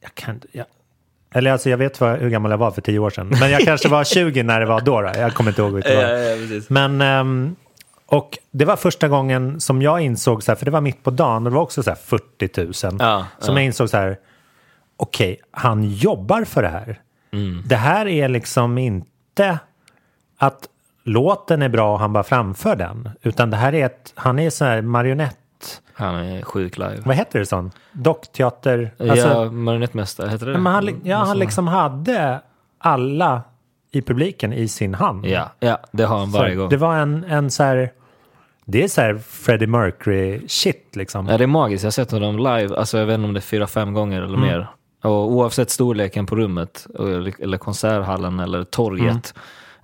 [0.01, 0.41] Jag kan.
[0.51, 0.65] Jag,
[1.33, 3.27] eller alltså jag vet vad, hur gammal jag var för tio år sedan.
[3.39, 5.01] Men jag kanske var 20 när det var då.
[5.01, 5.11] då.
[5.15, 6.03] Jag kommer inte ihåg vilket det var.
[6.13, 6.69] ja, precis.
[6.69, 7.55] Men, ehm,
[8.05, 11.09] och det var första gången som jag insåg, så här, för det var mitt på
[11.11, 12.97] dagen och det var också så här 40 000.
[12.99, 13.61] Ja, som ja.
[13.61, 14.17] jag insåg så här,
[14.97, 16.99] okej, han jobbar för det här.
[17.31, 17.61] Mm.
[17.65, 19.59] Det här är liksom inte
[20.37, 20.67] att
[21.03, 23.09] låten är bra och han bara framför den.
[23.21, 27.01] Utan det här är ett, han är så här marionett, Han är sjuk live.
[27.05, 27.71] vad heter det sån?
[27.91, 28.91] Dockteater.
[28.99, 32.41] Alltså, ja, marionettmästare, heter det men han, ja, han liksom hade
[32.77, 33.41] alla
[33.91, 35.25] i publiken i sin hand.
[35.25, 36.69] Ja, ja, det har han Så varje gång.
[36.69, 37.91] Det var en, en så här,
[38.65, 41.27] det är så här Freddie Mercury shit liksom.
[41.27, 41.83] Ja, det är magiskt.
[41.83, 44.21] Jag har sett honom live, alltså jag vet inte om det är fyra, fem gånger
[44.21, 44.47] eller Mm.
[44.47, 44.67] mer.
[45.07, 49.33] Och oavsett storleken på rummet, eller eller konserthallen eller torget,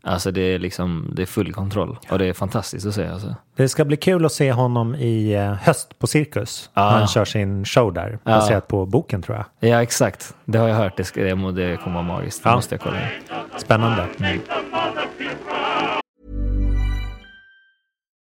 [0.03, 0.13] Mm.
[0.13, 1.97] alltså det är liksom, det är full kontroll.
[2.09, 3.36] Och det är fantastiskt att se alltså.
[3.55, 6.69] Det ska bli kul att se honom i eh, höst på Cirkus.
[6.73, 8.31] När han kör sin show där, Ja.
[8.31, 9.69] baserat på boken tror jag.
[9.69, 10.33] Ja, exakt.
[10.45, 10.97] Det har jag hört.
[10.97, 11.31] Det, ska, det,
[11.83, 12.43] kommer vara magiskt.
[12.43, 12.55] Det Ja.
[12.55, 12.97] måste jag kolla.
[13.57, 14.07] Spännande.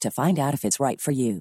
[0.00, 1.40] to find out if it's right for you.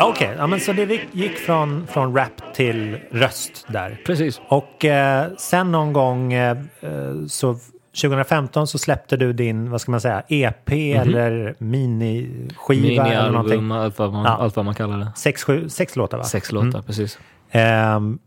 [0.00, 4.00] Okej, ja, men så det gick- gick från, från rap till röst där.
[4.06, 4.40] Precis.
[4.48, 7.56] Och eh, sen någon gång eh, eh, så
[8.00, 13.70] 2015 så släppte du din, vad ska man säga, EP eller miniskiva eller någonting.
[13.72, 14.30] Allt vad, man, Ja.
[14.30, 15.12] allt vad man kallar det.
[15.16, 16.24] Sex, sju, sex låtar va?
[16.24, 17.18] Sex låtar, precis.
[17.50, 18.18] Ehm,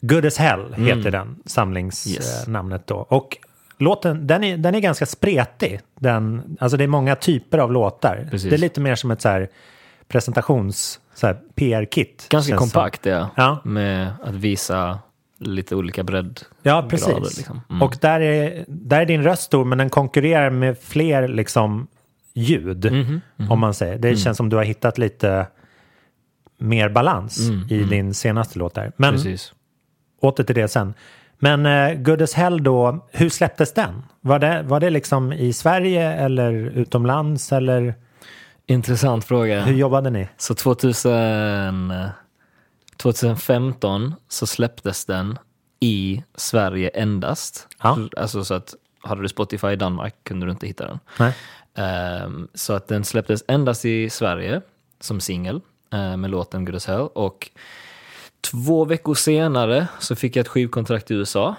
[0.00, 2.96] Good as hell heter den samlingsnamnet då.
[2.96, 3.36] Och
[3.78, 5.80] låten, den är, den är ganska spretig.
[6.00, 8.28] Den, alltså det är många typer av låtar.
[8.30, 8.50] Precis.
[8.50, 9.48] Det är lite mer som ett så här
[10.08, 12.26] presentations, så här PR-kit.
[12.30, 13.28] Ganska kompakt, ja.
[13.34, 13.58] Ja.
[13.64, 14.98] Med att visa
[15.38, 16.40] lite olika bredd.
[16.62, 17.06] Ja, precis.
[17.08, 17.60] grader, liksom.
[17.70, 17.82] Mm.
[17.82, 21.86] Och där är, där är din röst stor, men den konkurrerar med fler liksom
[22.34, 23.20] ljud, Mhm,
[23.50, 23.92] om man säger.
[23.92, 24.00] Mm.
[24.02, 25.46] Det känns som du har hittat lite
[26.58, 27.38] mer balans
[27.70, 28.92] i din senaste låt där.
[28.96, 29.52] Men Mm, Precis.
[30.20, 30.94] åter till det sen.
[31.38, 34.02] Men uh, Good as Hell då, hur släpptes den?
[34.20, 37.94] Var det, var det liksom i Sverige eller utomlands eller
[38.66, 39.60] Intressant fråga.
[39.64, 40.28] hur jobbade ni?
[40.36, 42.06] Så 2000, eh,
[42.96, 45.38] 2015 så släpptes den
[45.80, 47.68] i Sverige endast.
[47.82, 47.98] Ja.
[48.16, 50.98] Alltså så att hade du Spotify i Danmark kunde du inte hitta den.
[51.74, 54.60] Ehm, så att den släpptes endast i Sverige
[55.00, 55.60] som singel
[55.92, 57.08] eh, med låten Good as Hell.
[57.14, 57.50] Och
[58.44, 61.54] två veckor senare så fick jag ett skivkontrakt i USA.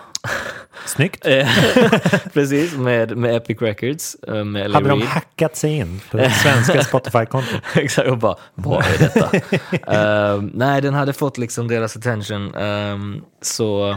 [0.85, 1.25] Snyggt.
[1.27, 1.47] Eh,
[2.33, 4.15] Precis, med, med Epic Records.
[4.15, 7.61] eh, Med Hade de hackat sig in på det svenska Spotify-kontot?
[7.75, 9.29] Exakt, och bara, vad är detta?
[9.93, 12.55] Ehm, nej, den hade fått liksom deras attention.
[12.55, 13.95] Ehm, så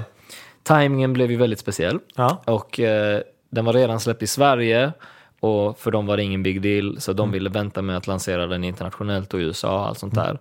[0.63, 1.99] timingen blev ju väldigt speciell.
[2.17, 2.43] Ja.
[2.47, 3.21] Och eh,
[3.51, 4.93] den var redan släppt i Sverige
[5.41, 8.47] och för dem var det ingen big deal, så de ville vänta med att lansera
[8.47, 10.39] den internationellt och i USA och allt sånt där.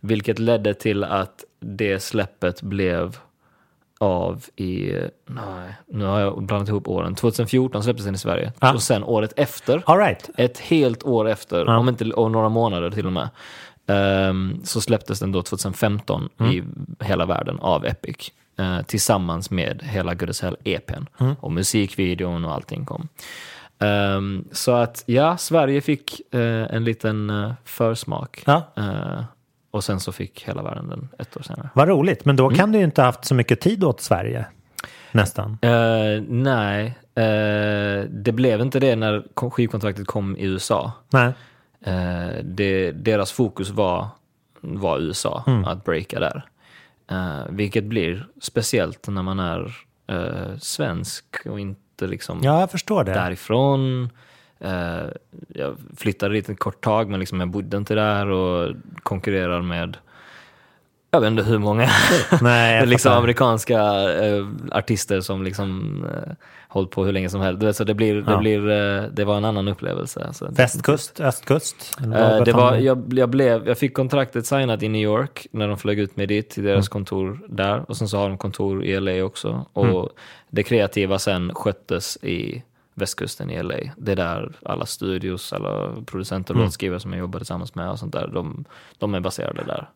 [0.00, 3.16] Vilket ledde till att det släppet blev
[4.00, 4.92] av i,
[5.26, 7.14] nej, nu har jag blandat ihop åren.
[7.14, 8.74] 2014 släpptes den i Sverige Ja.
[8.74, 10.30] och sen året efter All right.
[10.36, 11.76] ett helt år efter, Ja.
[11.78, 13.28] om inte och några månader till och med,
[13.86, 16.62] ehm, så släpptes den då 2015 i
[17.04, 18.30] hela världen av Epic.
[18.58, 21.06] eh, tillsammans med hela Good as Hell EPn.
[21.40, 23.08] Och musikvideon och allting kom.
[23.78, 26.40] Ehm, så att ja, Sverige fick eh,
[26.74, 28.42] en liten uh, försmak.
[28.46, 28.62] Ja.
[29.76, 31.68] Och sen så fick hela världen den ett år senare.
[31.74, 32.48] Vad roligt, men Mm.
[32.50, 34.46] då kan du ju inte haft så mycket tid åt Sverige.
[35.12, 35.58] Nästan.
[35.62, 40.92] Eh, nej, eh, det blev inte det när skivkontraktet kom i USA.
[41.10, 41.32] Nej.
[41.84, 44.06] Eh, det, deras fokus var,
[44.60, 46.44] var USA, att breaka där.
[47.50, 49.72] Vilket blir speciellt när man är
[50.58, 53.12] svensk och inte liksom Ja, jag förstår det.
[53.12, 54.10] därifrån.
[54.60, 55.06] Eh,
[55.48, 59.96] jag flyttade dit ett kort tag men liksom jag bodde inte där och konkurrerar med
[61.10, 61.88] jag vet inte hur många
[62.42, 63.80] Nej, liksom amerikanska
[64.26, 66.32] eh, artister som liksom eh,
[66.68, 67.62] hållit på hur länge som helst.
[67.62, 68.38] Vet, Så det, blir, det, Ja.
[68.38, 70.24] blir, eh, det var en annan upplevelse.
[70.26, 70.48] Alltså.
[70.50, 71.96] Västkust, östkust?
[72.02, 75.78] Eh, det var, jag, jag, blev, jag fick kontraktet signat i New York när de
[75.78, 77.84] flög ut mig dit till deras kontor där.
[77.88, 79.66] Och sen så har de kontor i LA också.
[79.72, 80.10] Och
[80.50, 82.62] det kreativa sen sköttes i
[82.96, 83.74] västkusten i LA.
[83.96, 87.98] Det är där alla studios, alla producenter och låtskrivare som jag jobbar tillsammans med och
[87.98, 88.64] sånt där, de,
[88.98, 89.88] de är baserade där.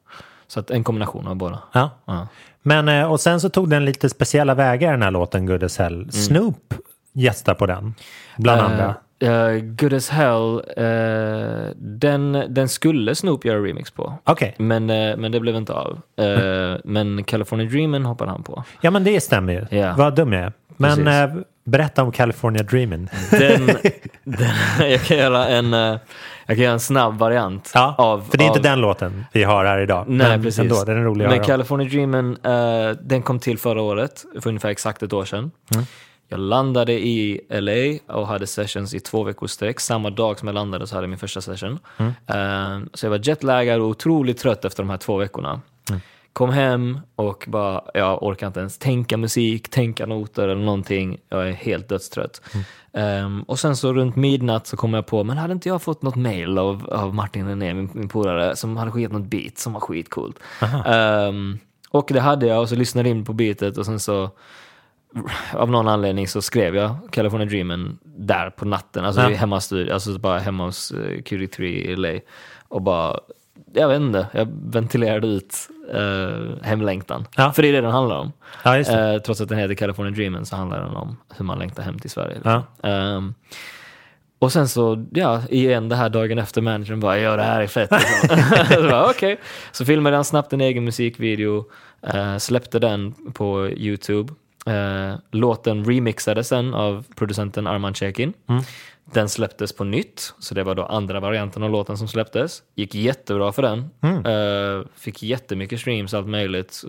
[0.47, 1.59] Så att en kombination av båda.
[1.73, 1.91] Ja.
[2.05, 2.27] Ja.
[2.63, 5.79] Men, eh, och sen så tog den lite speciella vägar den här låten Good as
[5.79, 5.95] Hell.
[5.95, 6.11] Mm.
[6.11, 6.75] Snoop
[7.13, 7.95] gästar på den,
[8.37, 8.95] bland andra.
[9.25, 14.15] Uh, Good as Hell, eh, den, den skulle Snoop göra remix på.
[14.25, 16.01] Okej, Men, eh, men det blev inte av.
[16.17, 18.65] Eh, men California Dreamin hoppade han på.
[18.81, 19.79] ja men det stämmer ju.
[19.79, 19.95] Ja.
[19.99, 20.53] Vad dum jag är.
[20.77, 23.09] Men berätta om California Dreamin'.
[23.31, 23.67] Den,
[24.25, 25.99] den, jag, kan göra en, eh,
[26.47, 27.71] jag kan göra en snabb variant.
[27.75, 30.05] Ja, av, för det är inte av, den låten vi har här idag.
[30.09, 30.59] Nej, men precis.
[30.59, 31.45] Ändå, den är rolig Men.
[31.45, 35.51] California Dreamin, eh, den kom till förra året, för ungefär exakt ett år sedan.
[35.75, 35.87] Mm.
[36.29, 39.81] Jag landade i LA och hade sessions i två veckors sträck.
[39.81, 41.79] Samma dag som jag landade så hade jag min första session.
[41.97, 42.13] Mm.
[42.27, 45.61] Eh, så jag var jetlaggad och otroligt trött efter de här två veckorna.
[45.91, 46.01] Mm.
[46.33, 51.19] Kom hem och bara, jag orkar inte ens tänka musik, tänka noter eller någonting.
[51.29, 52.41] Jag är helt dödstrött.
[52.55, 53.25] Mm.
[53.25, 56.03] Um, och sen så runt midnatt så kom jag på, men hade inte jag fått
[56.03, 59.73] något mail av, av Martin René, min, min polare, som hade skickat något beat som
[59.73, 60.39] var skitcoolt.
[61.29, 61.59] Um,
[61.91, 64.31] och det hade jag och så lyssnade jag in på beatet och sen så
[65.53, 69.29] av någon anledning så skrev jag California Dreamen där på natten, alltså Ja.
[69.29, 72.21] hemma alltså bara hemma hos uh, QD3 i LA.
[72.69, 73.21] Och bara,
[73.73, 75.55] jag vet inte, jag ventilerade ut
[75.95, 77.27] uh, hemlängtan.
[77.37, 77.53] Ja.
[77.53, 78.33] För det är det den handlar om.
[78.63, 78.79] Ja.
[78.79, 81.99] Eh, trots att den heter California Dreamen så handlar den om hur man längtar hem
[81.99, 82.41] till Sverige.
[82.45, 82.63] Ja.
[82.83, 83.35] Ehm,
[84.39, 87.67] och sen så, ja, igen det här dagen efter managern bara, ja det här är
[87.67, 87.91] fett.
[87.91, 88.39] Liksom.
[88.75, 89.41] så bara, okej.
[89.73, 91.65] Så filmade han snabbt en egen musikvideo,
[92.03, 94.33] eh, släppte den på YouTube.
[94.67, 98.33] Eh, låten remixades sen av producenten Arman Cekin.
[99.13, 102.63] Den släpptes på nytt, så det var då andra varianten av låten som släpptes.
[102.75, 103.91] Gick jättebra för den.
[104.27, 106.83] Eh, fick jättemycket streams, allt möjligt.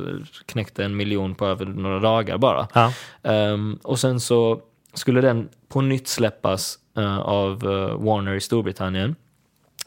[0.46, 2.68] Knäckte en miljon på över några dagar bara.
[2.74, 2.94] Ja.
[3.24, 4.62] Ehm, och sen så
[4.94, 9.16] skulle den på nytt släppas eh, av eh, Warner i Storbritannien.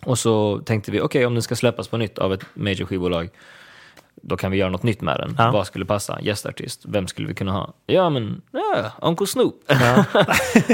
[0.05, 3.31] Och så tänkte vi, okej om den ska släppas på nytt av ett major skivbolag,
[4.27, 5.35] då kan vi göra något nytt med den.
[5.39, 5.51] Ja.
[5.51, 6.19] Vad skulle passa?
[6.21, 6.83] Gästartist.
[6.85, 7.73] Vem skulle vi kunna ha?
[7.87, 9.55] Ja, men ja, Uncle Snoop.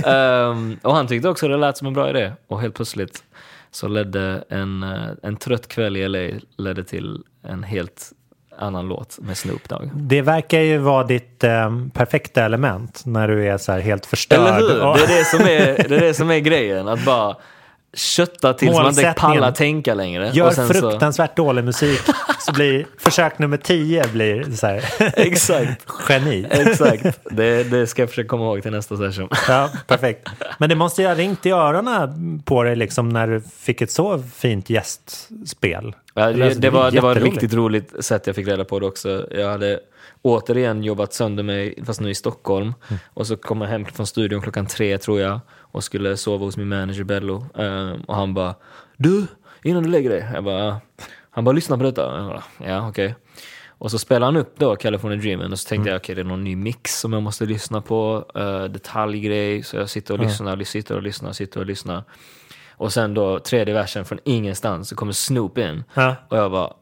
[0.05, 2.33] Ehm, och han tyckte också det lät som en bra idé.
[2.47, 3.25] Och helt plötsligt
[3.71, 8.13] så ledde en, eh, en trött kväll i LA ledde till en helt
[8.59, 9.91] annan låt med Snoop Dogg.
[9.95, 14.39] Det verkar ju vara ditt eh, perfekta element när du är så här helt förstörd.
[14.39, 14.69] Eller hur?
[14.69, 16.89] Det är det som är, det är, det som är grejen.
[16.89, 17.37] Att bara
[17.95, 20.31] kötta tills man inte pallar tänka längre.
[20.35, 22.01] Gör och sen så, fruktansvärt dålig musik
[22.41, 24.85] så blir försök nummer tio blir så här
[25.17, 25.87] Exakt.
[26.09, 26.47] geni.
[26.51, 27.21] Exakt.
[27.31, 29.29] Det, det ska jag försöka komma ihåg till nästa session.
[29.49, 30.29] Ja, perfekt.
[30.59, 33.91] Men det måste ju ha ringt i öronen på dig liksom när du fick ett
[33.91, 35.95] så fint gästspel.
[36.15, 38.65] Ja, Eller, det, alltså, det, var, det var ett riktigt roligt sätt jag fick reda
[38.65, 39.27] på det också.
[39.31, 39.81] Jag hade
[40.23, 42.75] återigen jobbat sönder mig, fast nu i Stockholm.
[42.89, 43.01] Mm.
[43.15, 46.57] Och så kom jag hem från studion klockan tre tror jag och skulle sova hos
[46.57, 47.47] min manager Bello.
[47.59, 48.55] Ehm, och han bara,
[48.97, 49.27] du,
[49.63, 50.31] innan du lägger dig.
[50.35, 50.81] Jag bara,
[51.31, 52.17] han bara, lyssna på detta.
[52.17, 53.15] Jag bara, ja, okej.
[53.69, 56.25] Och så spelade han upp då California Dreamen och så tänkte jag okej det är
[56.25, 60.65] någon ny mix som jag måste lyssna på, uh, detaljgrej, så jag sitter och lyssnar,
[60.65, 62.05] sitter och lyssnar, sitter och lyssnar.
[62.71, 66.17] Och sen då tredje versen från ingenstans så kommer Snoop in Ja.
[66.29, 66.73] och jag bara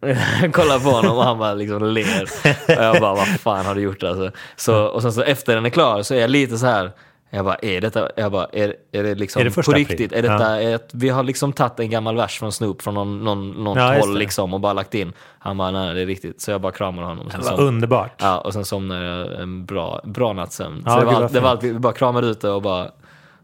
[0.52, 2.22] kollar på honom och han bara liksom ler.
[2.68, 4.30] Och jag bara vad fan har du gjort alltså?
[4.56, 6.92] Så, och sen så efter den är klar så är jag lite så här
[7.30, 10.12] jag bara, är detta, jag bara, är, är det liksom Är det på riktigt?
[10.12, 13.24] Är detta, är det, vi har liksom tagit en gammal vers från Snoop från någon,
[13.24, 15.12] någon, något Ja, håll liksom och bara lagt in.
[15.38, 16.40] Han bara, nej det är riktigt.
[16.40, 17.28] Så jag bara kramade honom.
[17.32, 18.12] Det var som- underbart.
[18.18, 20.82] Ja, och sen somnade jag en bra, bra nattsömn.
[20.86, 22.90] Ja, så det var, det var alltid, vi bara kramade ut det och bara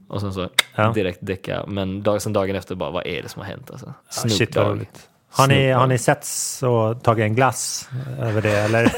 [0.08, 0.92] och sen så Ja.
[0.94, 1.64] direkt däcka.
[1.66, 3.86] Men dag, sen dagen efter bara, vad är det som har hänt alltså?
[3.86, 4.86] Ja, Snoop shit vad Dogg.
[5.32, 7.88] Har ni, har ni setts och tagit en glass
[8.20, 8.92] över det eller?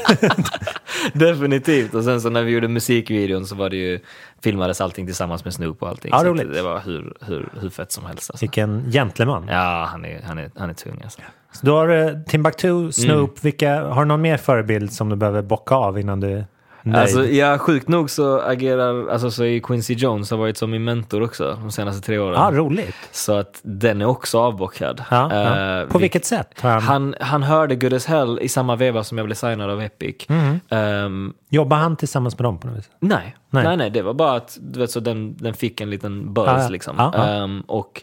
[1.13, 1.93] Definitivt.
[1.93, 3.99] Och sen så när vi gjorde musikvideon så var det ju,
[4.43, 6.11] filmades allting tillsammans med Snoop och allting.
[6.13, 6.53] Ja, så roligt.
[6.53, 8.29] det var hur, hur, hur fett som helst.
[8.31, 8.43] Alltså.
[8.43, 9.45] Vilken gentleman.
[9.49, 11.21] Ja, han är, han är, han är tung alltså.
[11.51, 13.35] Så då har du Timbuktu, Snoop, Mm.
[13.41, 16.43] vilka, har du någon mer förebild som du behöver bocka av innan du
[16.85, 17.01] nöjd?
[17.01, 20.83] Alltså, ja, sjukt nog så agerar, alltså så är Quincy Jones har varit som min
[20.83, 22.33] mentor också de senaste tre åren.
[22.41, 22.95] Ja, roligt.
[23.11, 25.03] Så att den är också avbockad.
[25.11, 25.79] Ja, ja.
[25.81, 26.47] Eh, På vi- vilket sätt?
[26.61, 29.81] Han, Han, han hörde Good as Hell i samma veva som jag blev signad av
[29.81, 30.29] Epic.
[30.29, 30.59] Mhm.
[30.69, 32.89] Ehm, Jobbar han tillsammans med dem på något vis?
[32.99, 33.35] nej.
[33.49, 33.63] Nej.
[33.63, 36.47] nej, nej, det var bara att du vet, så den, den fick en liten buzz
[36.47, 36.67] ja.
[36.69, 36.95] liksom.
[36.97, 37.25] Ja, ja.
[37.25, 38.01] Ehm, och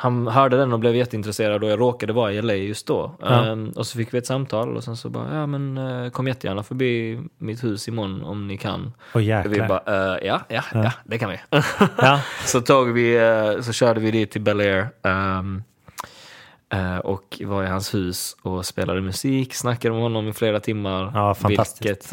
[0.00, 3.14] han hörde den och blev jätteintresserad och jag råkade vara i LA just då.
[3.20, 3.44] Ja.
[3.44, 6.28] Ehm, och så fick vi ett samtal och sen så bara, ja men eh, kom
[6.28, 8.92] jättegärna förbi mitt hus imorgon om ni kan.
[9.12, 11.38] Och vi bara, eh, ja, ja, ja, det kan vi.
[11.98, 12.20] Ja.
[12.46, 14.88] så, tog vi, eh, så körde vi dit till Bel Air.
[16.72, 21.10] eh, och var i hans hus och spelade musik, snackade med honom i flera timmar.
[21.14, 21.36] Ja.
[21.48, 22.12] Vilket,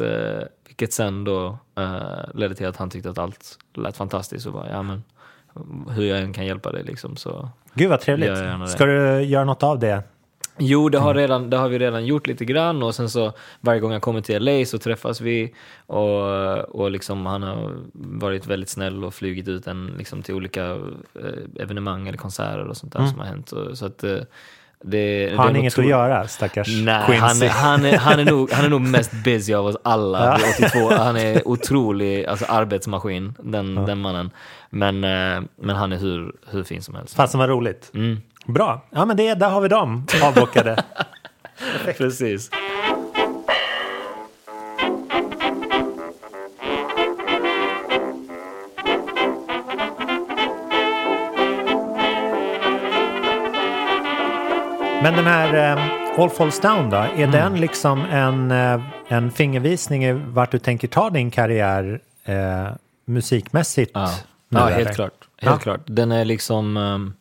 [0.68, 1.58] vilket sen då
[2.34, 5.04] ledde till att han tyckte att allt lät fantastiskt och bara, ja men
[5.89, 7.49] hur jag än kan hjälpa dig liksom så.
[7.74, 8.38] Gud vad trevligt.
[8.70, 10.03] Ska du göra något av det?
[10.58, 13.80] Jo, det har, redan, det har vi redan gjort lite grann och sen så varje
[13.80, 15.53] gång jag kommer till LA så träffas vi
[15.86, 20.66] och, och liksom han har varit väldigt snäll och flugit ut en liksom till olika
[20.66, 23.51] eh, evenemang eller konserter och sånt där som har hänt.
[23.51, 24.20] Och, så att, eh,
[24.86, 25.24] det.
[25.24, 27.46] Har det han nog inget tro- att göra, stackars Nej, han, Quincy?
[27.46, 30.38] är- han, är, han, är nog, han är nog mest busy av oss alla.
[30.38, 30.90] vid 82.
[31.04, 34.32] Han är otrolig alltså arbetsmaskin, den, den mannen.
[34.70, 37.16] Men, eh, men han är hur, hur fin som helst.
[37.16, 37.92] Fasen vad roligt.
[37.94, 38.18] Mm.
[38.46, 38.86] Bra.
[38.90, 40.84] Ja, men det, där har vi dem avbockade.
[41.98, 42.50] Precis.
[55.06, 57.22] Men den här eh, All Falls Down då, Mm.
[57.22, 62.68] är den liksom en, eh, en fingervisning i vart du tänker ta din karriär eh,
[63.06, 63.91] musikmässigt?
[63.93, 64.12] Ja,
[64.49, 65.14] nu, ja helt klart.
[65.38, 65.58] Helt Ja.
[65.60, 65.82] klart.
[65.86, 67.14] Den är liksom, ehm,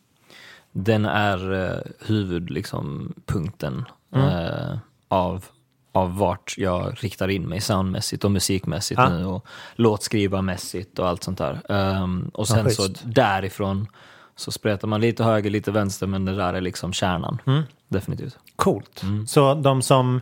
[0.71, 1.77] den är uh,
[2.07, 4.27] huvud, liksom, punkten Mm.
[4.29, 4.77] eh,
[5.07, 5.45] av,
[5.91, 9.09] av vart jag riktar in mig soundmässigt och musikmässigt Ja.
[9.09, 11.61] nu och låtskrivarmässigt och allt sånt där.
[11.69, 13.01] Ehm, och sen så schysst.
[13.05, 13.87] därifrån
[14.35, 17.41] så spretar man lite höger, lite vänster, men det där är liksom kärnan.
[17.45, 17.63] Mm.
[17.87, 18.37] Definitivt.
[18.55, 19.03] Coolt.
[19.03, 19.27] Mm.
[19.27, 20.21] Så de som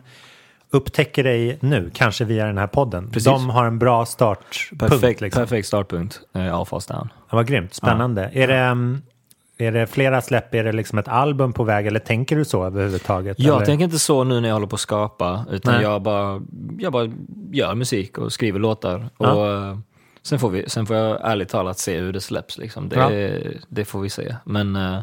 [0.70, 3.24] upptäcker dig nu, kanske via den här podden, Precis.
[3.24, 4.78] de har en bra startpunkt.
[4.78, 5.42] Perfekt, liksom.
[5.42, 7.08] perfekt startpunkt, uh, All Falls Down.
[7.30, 8.30] Ja, vad grymt, spännande.
[8.32, 9.02] Är, det, mm,
[9.58, 12.64] är det flera släpp, är det liksom ett album på väg eller tänker du så
[12.64, 13.38] överhuvudtaget?
[13.38, 13.66] Jag eller?
[13.66, 15.82] tänker inte så nu när jag håller på att skapa, utan Nej.
[15.82, 16.42] jag bara,
[16.78, 17.12] jag bara
[17.52, 19.08] gör musik och skriver låtar.
[19.18, 19.32] Ja.
[19.32, 19.78] Och, eh,
[20.22, 22.58] sen, får vi, sen får jag ärligt talat se hur det släpps.
[22.58, 22.88] Liksom.
[22.88, 23.60] Det, Ja.
[23.68, 24.34] det får vi se.
[24.44, 25.02] Men eh, eh,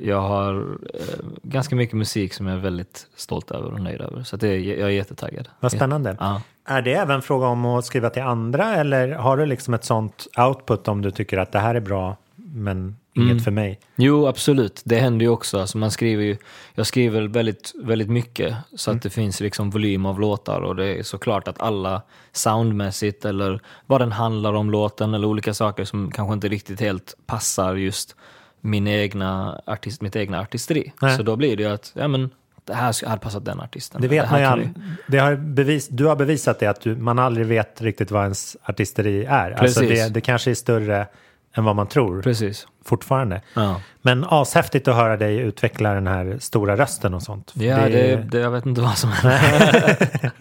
[0.00, 0.54] jag har
[0.94, 1.00] eh,
[1.42, 4.22] ganska mycket musik som jag är väldigt stolt över och nöjd över.
[4.22, 5.48] Så det, jag är jättetaggad.
[5.60, 6.16] Vad spännande.
[6.20, 6.42] Ja.
[6.64, 10.26] Är det även fråga om att skriva till andra eller har du liksom ett sånt
[10.36, 13.44] output om du tycker att det här är bra men inget Mm.
[13.44, 13.80] för mig?
[13.96, 14.82] Jo, absolut.
[14.84, 15.60] Det händer ju också.
[15.60, 16.36] Alltså man skriver ju,
[16.74, 20.98] jag skriver väldigt, väldigt mycket så att det finns liksom volym av låtar och det
[20.98, 26.10] är såklart att alla soundmässigt eller vad den handlar om låten eller olika saker som
[26.10, 28.16] kanske inte riktigt helt passar just
[28.64, 30.92] min egna artist, mitt egna artisteri.
[31.02, 31.16] Nej.
[31.16, 32.30] Så då blir det ju att, ja men
[32.64, 34.00] det här hade passat den artisten.
[34.02, 34.68] Det vet här man ju all,
[35.06, 38.56] det har bevis, Du har bevisat det att du, man aldrig vet riktigt vad ens
[38.62, 39.50] artisteri är.
[39.50, 40.04] Alltså Precis.
[40.06, 41.06] det, det kanske är större
[41.54, 42.66] än vad man tror Precis.
[42.84, 43.40] fortfarande.
[43.54, 47.52] Ja, Men ashäftigt att höra dig utveckla den här stora rösten och sånt.
[47.54, 49.96] ja det, det, det, jag vet inte vad som händer.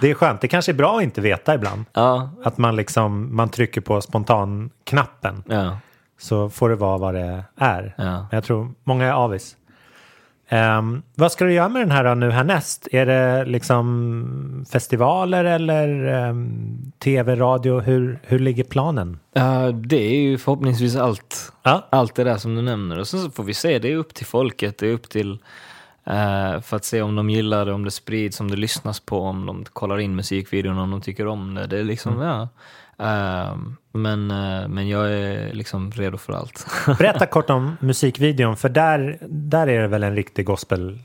[0.00, 0.40] det är skönt.
[0.40, 1.84] Det kanske är bra att inte veta ibland.
[1.92, 5.78] Ja, Att man liksom man trycker på spontanknappen ja,
[6.24, 7.94] så får det vara vad det är.
[7.98, 8.04] ja.
[8.04, 9.56] Men jag tror många är avis.
[10.48, 12.88] Ehm, vad ska du göra med den här då nu härnäst?
[12.92, 17.80] Är det liksom festivaler eller ehm, tv, radio?
[17.80, 19.18] Hur, hur ligger planen?
[19.32, 21.86] Ja, det är ju förhoppningsvis allt, Ja.
[21.90, 22.98] allt det där som du nämner.
[22.98, 25.38] Och sen så får vi se, det är upp till folket, det är upp till
[26.06, 29.20] eh, för att se om de gillar det, om det sprids, om det lyssnas på,
[29.20, 31.66] om de kollar in musikvideon, om de tycker om det.
[31.66, 32.48] Det är liksom, ja.
[32.98, 33.56] Eh,
[33.92, 36.66] men, eh, men jag är liksom redo för allt.
[36.98, 40.98] Berätta kort om musikvideon, för där, där är det väl en riktig gospel.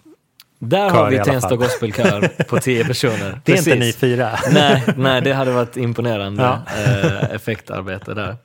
[0.62, 3.41] Där har vi Tensta gospelkör på tio personer.
[3.45, 4.30] Det är inte ni fyra.
[4.53, 6.62] nej, nej, det hade varit imponerande Ja.
[6.78, 8.38] eh, effektarbete där.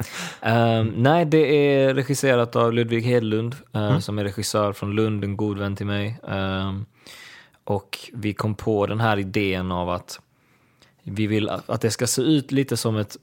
[0.43, 4.01] Ehm, nej, det är regisserat av Ludvig Hedlund, eh, Mm.
[4.01, 6.21] som är regissör från Lund, en god vän till mig.
[6.29, 6.87] Ehm,
[7.65, 10.21] och vi kom på den här idén av att
[11.03, 13.17] vi vill att att det ska se ut lite som ett,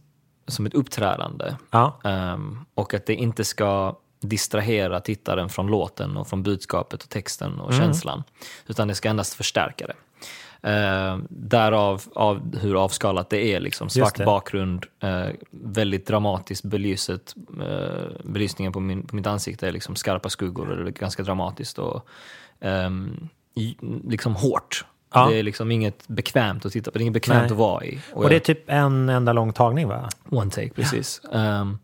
[0.47, 1.55] som ett uppträdande.
[1.71, 1.99] Ja.
[2.03, 7.59] Ehm, och att det inte ska distrahera tittaren från låten och från budskapet och texten
[7.59, 7.81] och Mm.
[7.85, 8.23] känslan.
[8.67, 9.93] Utan det ska endast förstärka det.
[10.63, 13.59] Ehm, därav av hur avskalat det är.
[13.59, 13.89] Liksom.
[13.89, 14.25] Svart det.
[14.25, 17.35] bakgrund, eh, väldigt dramatiskt belyset.
[17.61, 21.23] Eh, belysningen på, min, på mitt ansikte är liksom skarpa skuggor och det är ganska
[21.23, 22.07] dramatiskt och
[23.55, 23.75] i,
[24.09, 24.85] liksom hårt.
[25.13, 25.27] Ja.
[25.29, 27.45] Det är liksom inget bekvämt att titta på, det är inget bekvämt Nej.
[27.51, 27.99] att vara i.
[28.13, 30.09] Och det är jag- typ en enda lång tagning va?
[30.29, 31.21] One take, precis.
[31.33, 31.77] Ehm,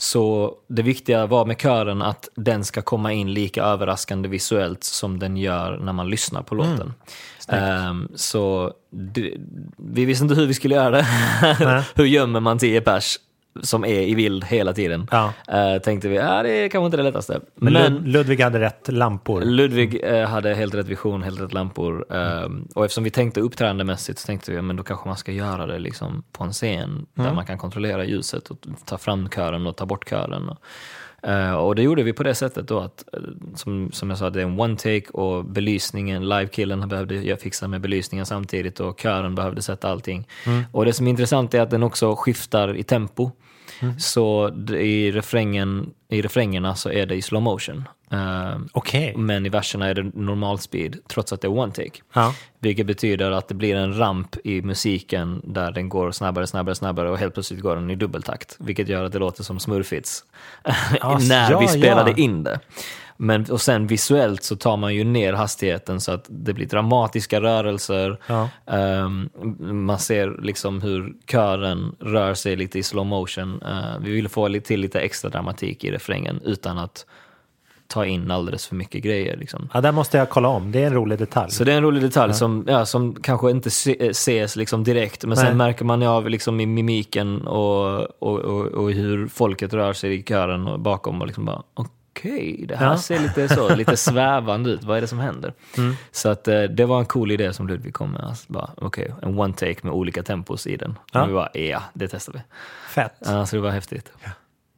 [0.00, 5.18] så det viktiga var med kören att den ska komma in lika överraskande visuellt som
[5.18, 6.94] den gör när man lyssnar på låten.
[7.48, 9.34] Ehm, så det,
[9.76, 11.06] vi visste inte hur vi skulle göra det.
[11.94, 13.16] Hur gömmer man tio pers
[13.62, 15.08] som är i vild hela tiden.
[15.10, 15.32] Ja.
[15.48, 17.40] Eh, tänkte vi, ja, det är kanske inte det lättaste.
[17.54, 19.40] Men, Men, Lud- Ludvig hade rätt lampor.
[19.40, 22.12] Ludvig eh, hade helt rätt vision, helt rätt lampor.
[22.14, 25.66] ehm, och eftersom vi tänkte uppträdandemässigt så tänkte vi, men då kanske man ska göra
[25.66, 29.76] det liksom på en scen där man kan kontrollera ljuset och ta fram kören och
[29.76, 30.48] ta bort kören.
[30.48, 30.58] Och,
[31.22, 33.20] eh, och det gjorde vi på det sättet då att, eh,
[33.54, 37.68] som, som jag sa, det är en one take och belysningen, livekillen behövde jag fixa
[37.68, 40.26] med belysningen samtidigt och kören behövde sätta allting.
[40.72, 43.30] Och det som är intressant är att den också skiftar i tempo.
[43.98, 47.88] Så d- i, refrängen, i refrängerna så är det i slow motion.
[48.12, 49.14] Eh, Okej.
[49.16, 52.02] men i verserna är det normal speed trots att det är one take.
[52.12, 52.34] Ja.
[52.58, 57.10] Vilket betyder att det blir en ramp i musiken där den går snabbare, snabbare, snabbare
[57.10, 58.56] och helt plötsligt går den i dubbeltakt.
[58.58, 60.24] Vilket gör att det låter som smurfits
[61.28, 62.16] när ja, vi spelade ja.
[62.16, 62.60] in det.
[63.22, 67.40] Men, och sen visuellt så tar man ju ner hastigheten så att det blir dramatiska
[67.40, 68.18] rörelser.
[68.26, 68.48] Ja.
[68.66, 69.30] Ehm,
[69.86, 73.62] man ser liksom hur kören rör sig lite i slow motion.
[73.62, 77.06] Eh, vi ville få lite, till lite extra dramatik i refrängen utan att
[77.86, 79.36] ta in alldeles för mycket grejer.
[79.36, 79.68] Liksom.
[79.74, 80.72] ja, där måste jag kolla om.
[80.72, 81.50] Det är en rolig detalj.
[81.50, 85.24] Så det är en rolig detalj som, ja, som kanske inte se, ses liksom direkt,
[85.24, 85.46] men Nej.
[85.46, 90.14] sen märker man av liksom i mimiken och, och, och, och hur folket rör sig
[90.14, 91.92] i kören och bakom och liksom bara okej,
[92.68, 92.98] det här Ja.
[92.98, 95.52] ser lite så, lite svävande ut, vad är det som händer?
[96.10, 99.14] Så att eh, det var en cool idé som Ludvig kom med, alltså bara okej,
[99.22, 100.98] en one take med olika tempos i den.
[101.12, 101.22] Ja.
[101.22, 102.38] Och vi bara, ja, det testar vi.
[102.88, 103.14] Fett.
[103.18, 104.12] Ja, så det var häftigt.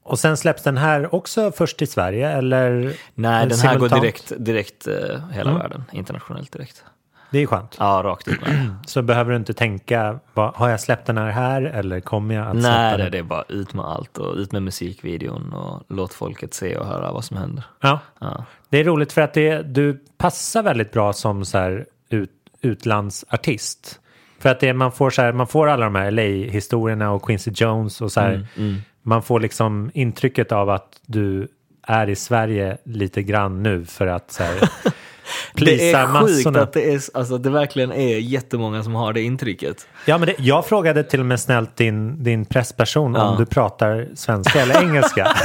[0.04, 2.96] Och sen släpps den här också först i Sverige eller?
[3.14, 6.84] Nej, den här går direkt, direkt eh, hela världen, internationellt direkt.
[7.32, 7.76] Det är skönt.
[7.78, 8.74] Ja, rakt ut med.
[8.86, 12.46] Så behöver du inte tänka, vad, har jag släppt den här här eller kommer jag
[12.46, 13.10] att Nej, släppa den?
[13.12, 16.86] det är bara ut med allt och ut med musikvideon och låt folket se och
[16.86, 17.64] höra vad som händer.
[17.80, 17.98] Ja.
[18.20, 18.44] Ja.
[18.68, 22.30] Det är roligt för att det, du passar väldigt bra som så här ut,
[22.60, 24.00] utlandsartist.
[24.38, 27.50] För att det, man, får så här, man får alla de här LA-historierna och Quincy
[27.54, 28.46] Jones och så här.
[28.56, 31.48] Mm, Man får liksom intrycket av att du
[31.86, 34.70] är i Sverige lite grann nu för att så här,
[35.54, 36.60] Det är sjukt massorna.
[36.62, 39.86] att det, är, alltså, det verkligen är jättemånga som har det intrycket.
[40.04, 43.22] Ja, men det, jag frågade till och med snällt din, din pressperson Ja.
[43.28, 45.32] om du pratar svenska eller engelska.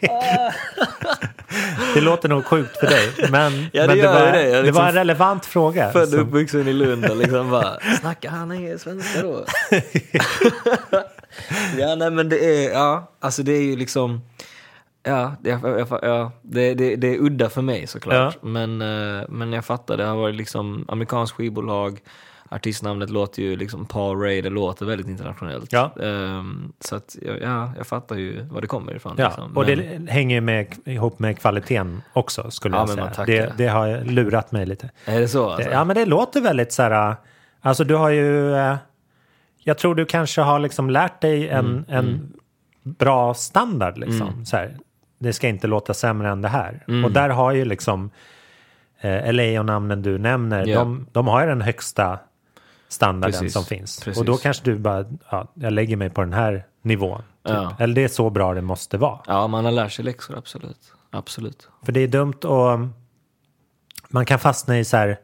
[1.94, 4.42] Det låter nog sjukt för dig, men, Ja, det men gör var, det.
[4.42, 5.92] Jag det liksom- var en relevant fråga.
[5.92, 9.44] Född och som- uppvuxen i Lund och liksom bara, snackar han är svenska då?
[11.78, 14.20] ja, nej men det är, ja, alltså det är ju liksom,
[15.04, 18.42] ja, det, jag, jag, ja, det, det, det är udda för mig såklart.
[18.42, 22.00] Men, eh, men jag fattar, det har varit liksom amerikanskt skivbolag,
[22.48, 25.72] artistnamnet låter ju liksom Paul Ray, det låter väldigt internationellt.
[25.72, 25.90] Ja.
[26.02, 29.14] Ehm, så att, ja, ja, jag fattar ju var det kommer ifrån.
[29.18, 29.56] Ja, liksom.
[29.56, 33.26] och Men- det hänger ju med, ihop med kvaliteten också skulle Ja, jag säga.
[33.26, 34.90] Det, det har lurat mig lite.
[35.04, 35.50] Är det så?
[35.50, 35.70] Alltså?
[35.70, 37.16] Ja, men det låter väldigt så här,
[37.60, 38.76] alltså du har ju, eh,
[39.58, 42.32] jag tror du kanske har liksom lärt dig en, Mm, en
[42.82, 44.44] bra standard liksom.
[44.46, 44.76] Så här,
[45.24, 46.84] det ska inte låta sämre än det här.
[46.88, 47.04] Mm.
[47.04, 48.10] Och där har ju liksom
[49.00, 50.78] eh, LA och namnen du nämner, Ja.
[50.78, 52.18] de, de har ju den högsta
[52.88, 54.00] standarden Precis, som finns.
[54.04, 54.20] precis.
[54.20, 57.18] Och då kanske du bara, ja, jag lägger mig på den här nivån.
[57.18, 57.26] Typ.
[57.42, 57.76] Ja.
[57.78, 59.20] Eller det är så bra det måste vara.
[59.26, 60.92] ja, man har lärt sig läxor, absolut.
[61.10, 61.68] Absolut.
[61.82, 62.78] För det är dumt och
[64.08, 65.18] man kan fastna i så här,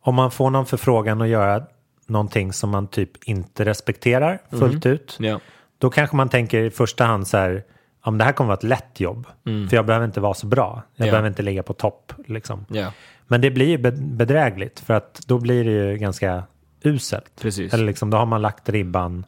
[0.00, 1.62] om man får någon förfrågan att göra
[2.06, 5.40] någonting som man typ inte respekterar fullt ut, Ja.
[5.78, 7.64] då kanske man tänker i första hand så här,
[8.06, 10.82] om det här kommer vara ett lätt jobb, för jag behöver inte vara så bra,
[10.94, 11.08] jag Mm.
[11.08, 11.12] Ja.
[11.12, 12.12] behöver inte ligga på topp.
[12.26, 12.64] Liksom.
[12.68, 12.92] Ja,
[13.26, 13.78] Men det blir
[14.16, 16.42] bedrägligt, för att då blir det ju ganska
[16.82, 17.32] uselt.
[17.40, 17.74] precis.
[17.74, 19.26] Eller liksom, då har man lagt ribban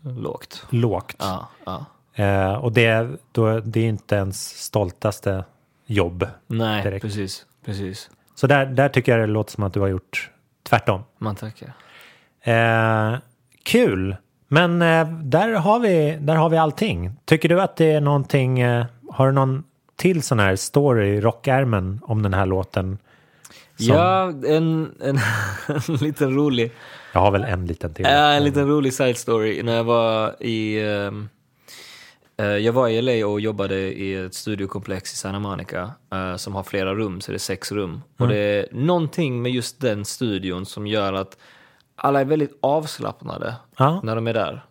[0.00, 0.66] Lågt.
[0.70, 1.16] lågt.
[1.18, 1.84] Ja, ja.
[2.24, 5.44] Eh, och det, då, det är inte ens stoltaste
[5.86, 6.26] jobb.
[6.46, 7.02] Nej, Direkt.
[7.02, 7.46] precis.
[7.64, 8.10] Precis.
[8.34, 10.30] Så där, där tycker jag det låter som att du har gjort
[10.68, 11.02] tvärtom.
[11.18, 11.72] Man tackar.
[12.42, 13.18] Eh,
[13.62, 14.16] kul!
[14.48, 17.12] Men eh, där, har vi, där har vi allting.
[17.24, 19.64] Tycker du att det är någonting, eh, har du någon
[19.96, 22.98] till sån här story i rockärmen om den här låten?
[23.76, 25.18] Som- Ja, en, en,
[25.88, 26.72] en liten rolig,
[27.12, 28.04] Jag har väl en liten till.
[28.04, 29.62] ja, en liten rolig side story.
[29.62, 31.28] När jag var i, ehm,
[32.36, 36.54] eh, jag var i LA och jobbade i ett studiokomplex i Santa Monica eh, som
[36.54, 38.02] har flera rum, så det är sex rum.
[38.18, 41.36] Och det är någonting med just den studion som gör att
[41.98, 44.00] alla är väldigt avslappnade Ja.
[44.02, 44.64] när de är där.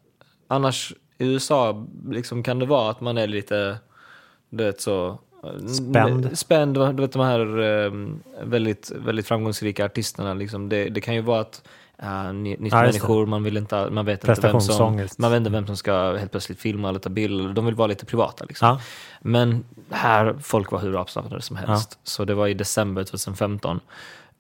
[0.47, 3.77] Annars i USA liksom kan det vara att man är lite,
[4.49, 5.19] du vet så...
[5.67, 6.37] Spänd.
[6.37, 7.91] Spänd, du vet de här eh,
[8.43, 10.69] väldigt, väldigt framgångsrika artisterna liksom.
[10.69, 11.63] Det, det kan ju vara att
[12.03, 15.49] uh, nytt Ja, människor, man vill inte, man vet inte vem som, man vet inte
[15.49, 17.53] vem som ska helt plötsligt filma eller ta bilder.
[17.53, 18.67] De vill vara lite privata liksom.
[18.67, 18.81] Ja.
[19.21, 21.99] Men här, folk var hur avslappnade som helst.
[22.03, 23.79] Så det var i december 2015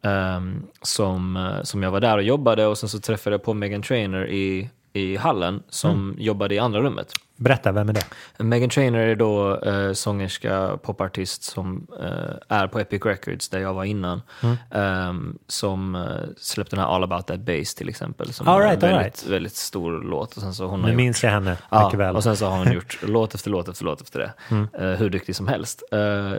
[0.01, 3.53] ehm, som, eh, som jag var där och jobbade och sen så träffade jag på
[3.53, 7.13] Megan Trainer i, i hallen som jobbade i andra rummet.
[7.39, 8.03] Berätta, vem är det?
[8.43, 13.73] Megan Trainor är då eh, sångerska, popartist som eh, är på Epic Records där jag
[13.73, 14.21] var innan.
[14.71, 16.01] Ehm, som eh,
[16.37, 18.33] släppte den här All about that bass till exempel.
[18.33, 19.27] Som All right, en väldigt, right.
[19.27, 20.35] väldigt stor låt.
[20.35, 22.15] Och sen så hon Nu minns jag henne Ja, mycket väl.
[22.15, 24.33] och sen så har hon gjort låt efter låt efter låt efter det.
[24.49, 24.97] Mm.
[24.97, 25.83] Hur duktig som helst.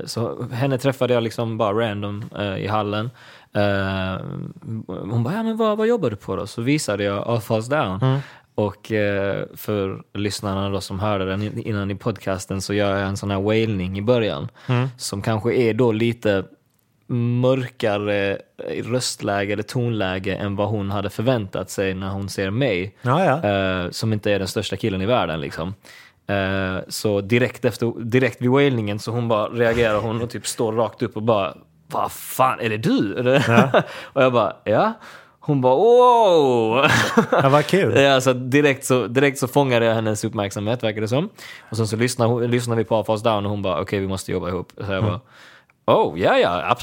[0.05, 2.25] Så henne träffade jag liksom bara random
[2.59, 3.11] i hallen.
[3.59, 4.21] Eh,
[4.87, 6.47] hon bara, ja men vad, vad jobbar du på då?
[6.47, 8.03] Så visade jag All Falls Down.
[8.03, 8.19] Mm.
[8.55, 13.09] Och eh, för lyssnarna då som hörde den in- innan i podcasten så gör jag
[13.09, 14.49] en sån här wailning i början.
[14.67, 14.89] Mm.
[14.97, 16.45] Som kanske är då lite
[17.41, 18.39] mörkare
[18.85, 22.97] röstläge eller tonläge än vad hon hade förväntat sig när hon ser mig.
[23.03, 23.49] Ja, ja.
[23.51, 25.75] Eh, som inte är den största killen i världen liksom.
[26.89, 31.03] Så direkt efter, direkt vid wailningen så hon bara reagerar hon och typ står rakt
[31.03, 31.55] upp och bara
[31.91, 33.15] Vad fan, är det du?
[33.23, 33.83] Det?
[34.13, 34.93] och jag bara, ja.
[35.41, 36.87] Hon bara, wow!
[37.33, 37.97] Ja, vad kul.
[38.01, 41.29] Ja, så direkt, så, direkt så fångade jag hennes uppmärksamhet, verkar det som.
[41.71, 44.33] Och sen så lyssnade, lyssnade vi på Falls Down och hon bara, okej, vi måste
[44.33, 44.73] jobba ihop.
[44.87, 45.21] Så jag bara,
[45.87, 46.77] oh, ja, ja,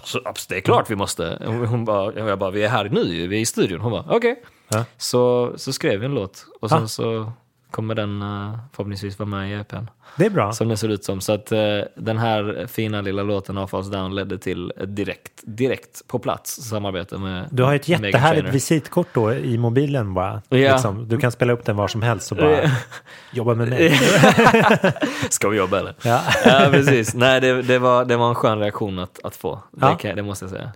[0.49, 1.38] det är klart vi måste.
[1.70, 3.82] Hon bara, jag bara, vi är här nu, vi är i studion.
[3.82, 4.43] Hon bara, okej.
[4.68, 4.86] Ja.
[4.97, 6.88] Så, så skrev vi en låt och sen Ah.
[6.88, 7.32] så
[7.76, 9.86] kommer den uh, förhoppningsvis vara med i EPn.
[10.17, 10.53] Det är bra.
[10.53, 11.21] Som den ser ut som.
[11.21, 11.59] Så att eh,
[11.95, 17.17] den här fina lilla låten av Falls Down ledde till direkt, direkt på plats samarbete
[17.17, 20.41] med Du har ett jättehärligt visitkort då i mobilen bara.
[20.49, 20.57] Ja.
[20.73, 22.71] Liksom, du kan spela upp den var som helst och bara
[23.32, 23.99] jobba med mig.
[25.30, 25.95] Ska vi jobba eller?
[26.03, 26.21] Ja.
[26.45, 27.13] ja precis.
[27.13, 29.59] Nej, det, det, var, det var en skön reaktion att, att få.
[29.71, 29.95] Det, Ja.
[29.95, 30.71] kan, det måste jag säga.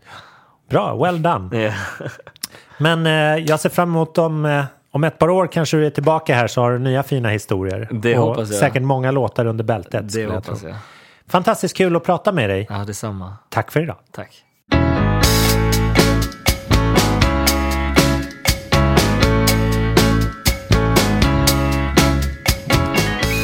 [0.69, 1.63] Bra, well done.
[1.63, 1.73] Ja.
[2.77, 5.89] Men eh, jag ser fram emot om, eh, om ett par år kanske du är
[5.89, 7.87] tillbaka här så har du nya fina historier.
[7.91, 8.59] Det och hoppas jag.
[8.59, 10.13] säkert många låtar under bältet.
[10.13, 10.75] Det jag hoppas jag.
[11.27, 12.67] Fantastiskt kul att prata med dig.
[12.69, 13.33] Ja, detsamma.
[13.49, 13.97] Tack för idag.
[14.11, 14.45] Tack.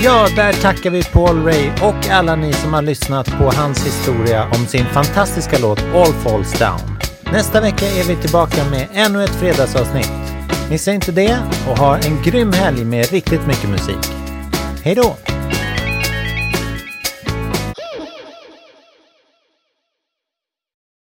[0.03, 4.45] Ja, där tackar vi Paul Ray och alla ni som har lyssnat på hans historia
[4.45, 6.97] om sin fantastiska låt All Falls Down.
[7.31, 10.24] Nästa vecka är vi tillbaka med ännu ett fredagsavsnitt.
[10.69, 11.37] Missa inte det
[11.69, 14.11] och ha en grym helg med riktigt mycket musik.
[14.83, 15.34] Hej då!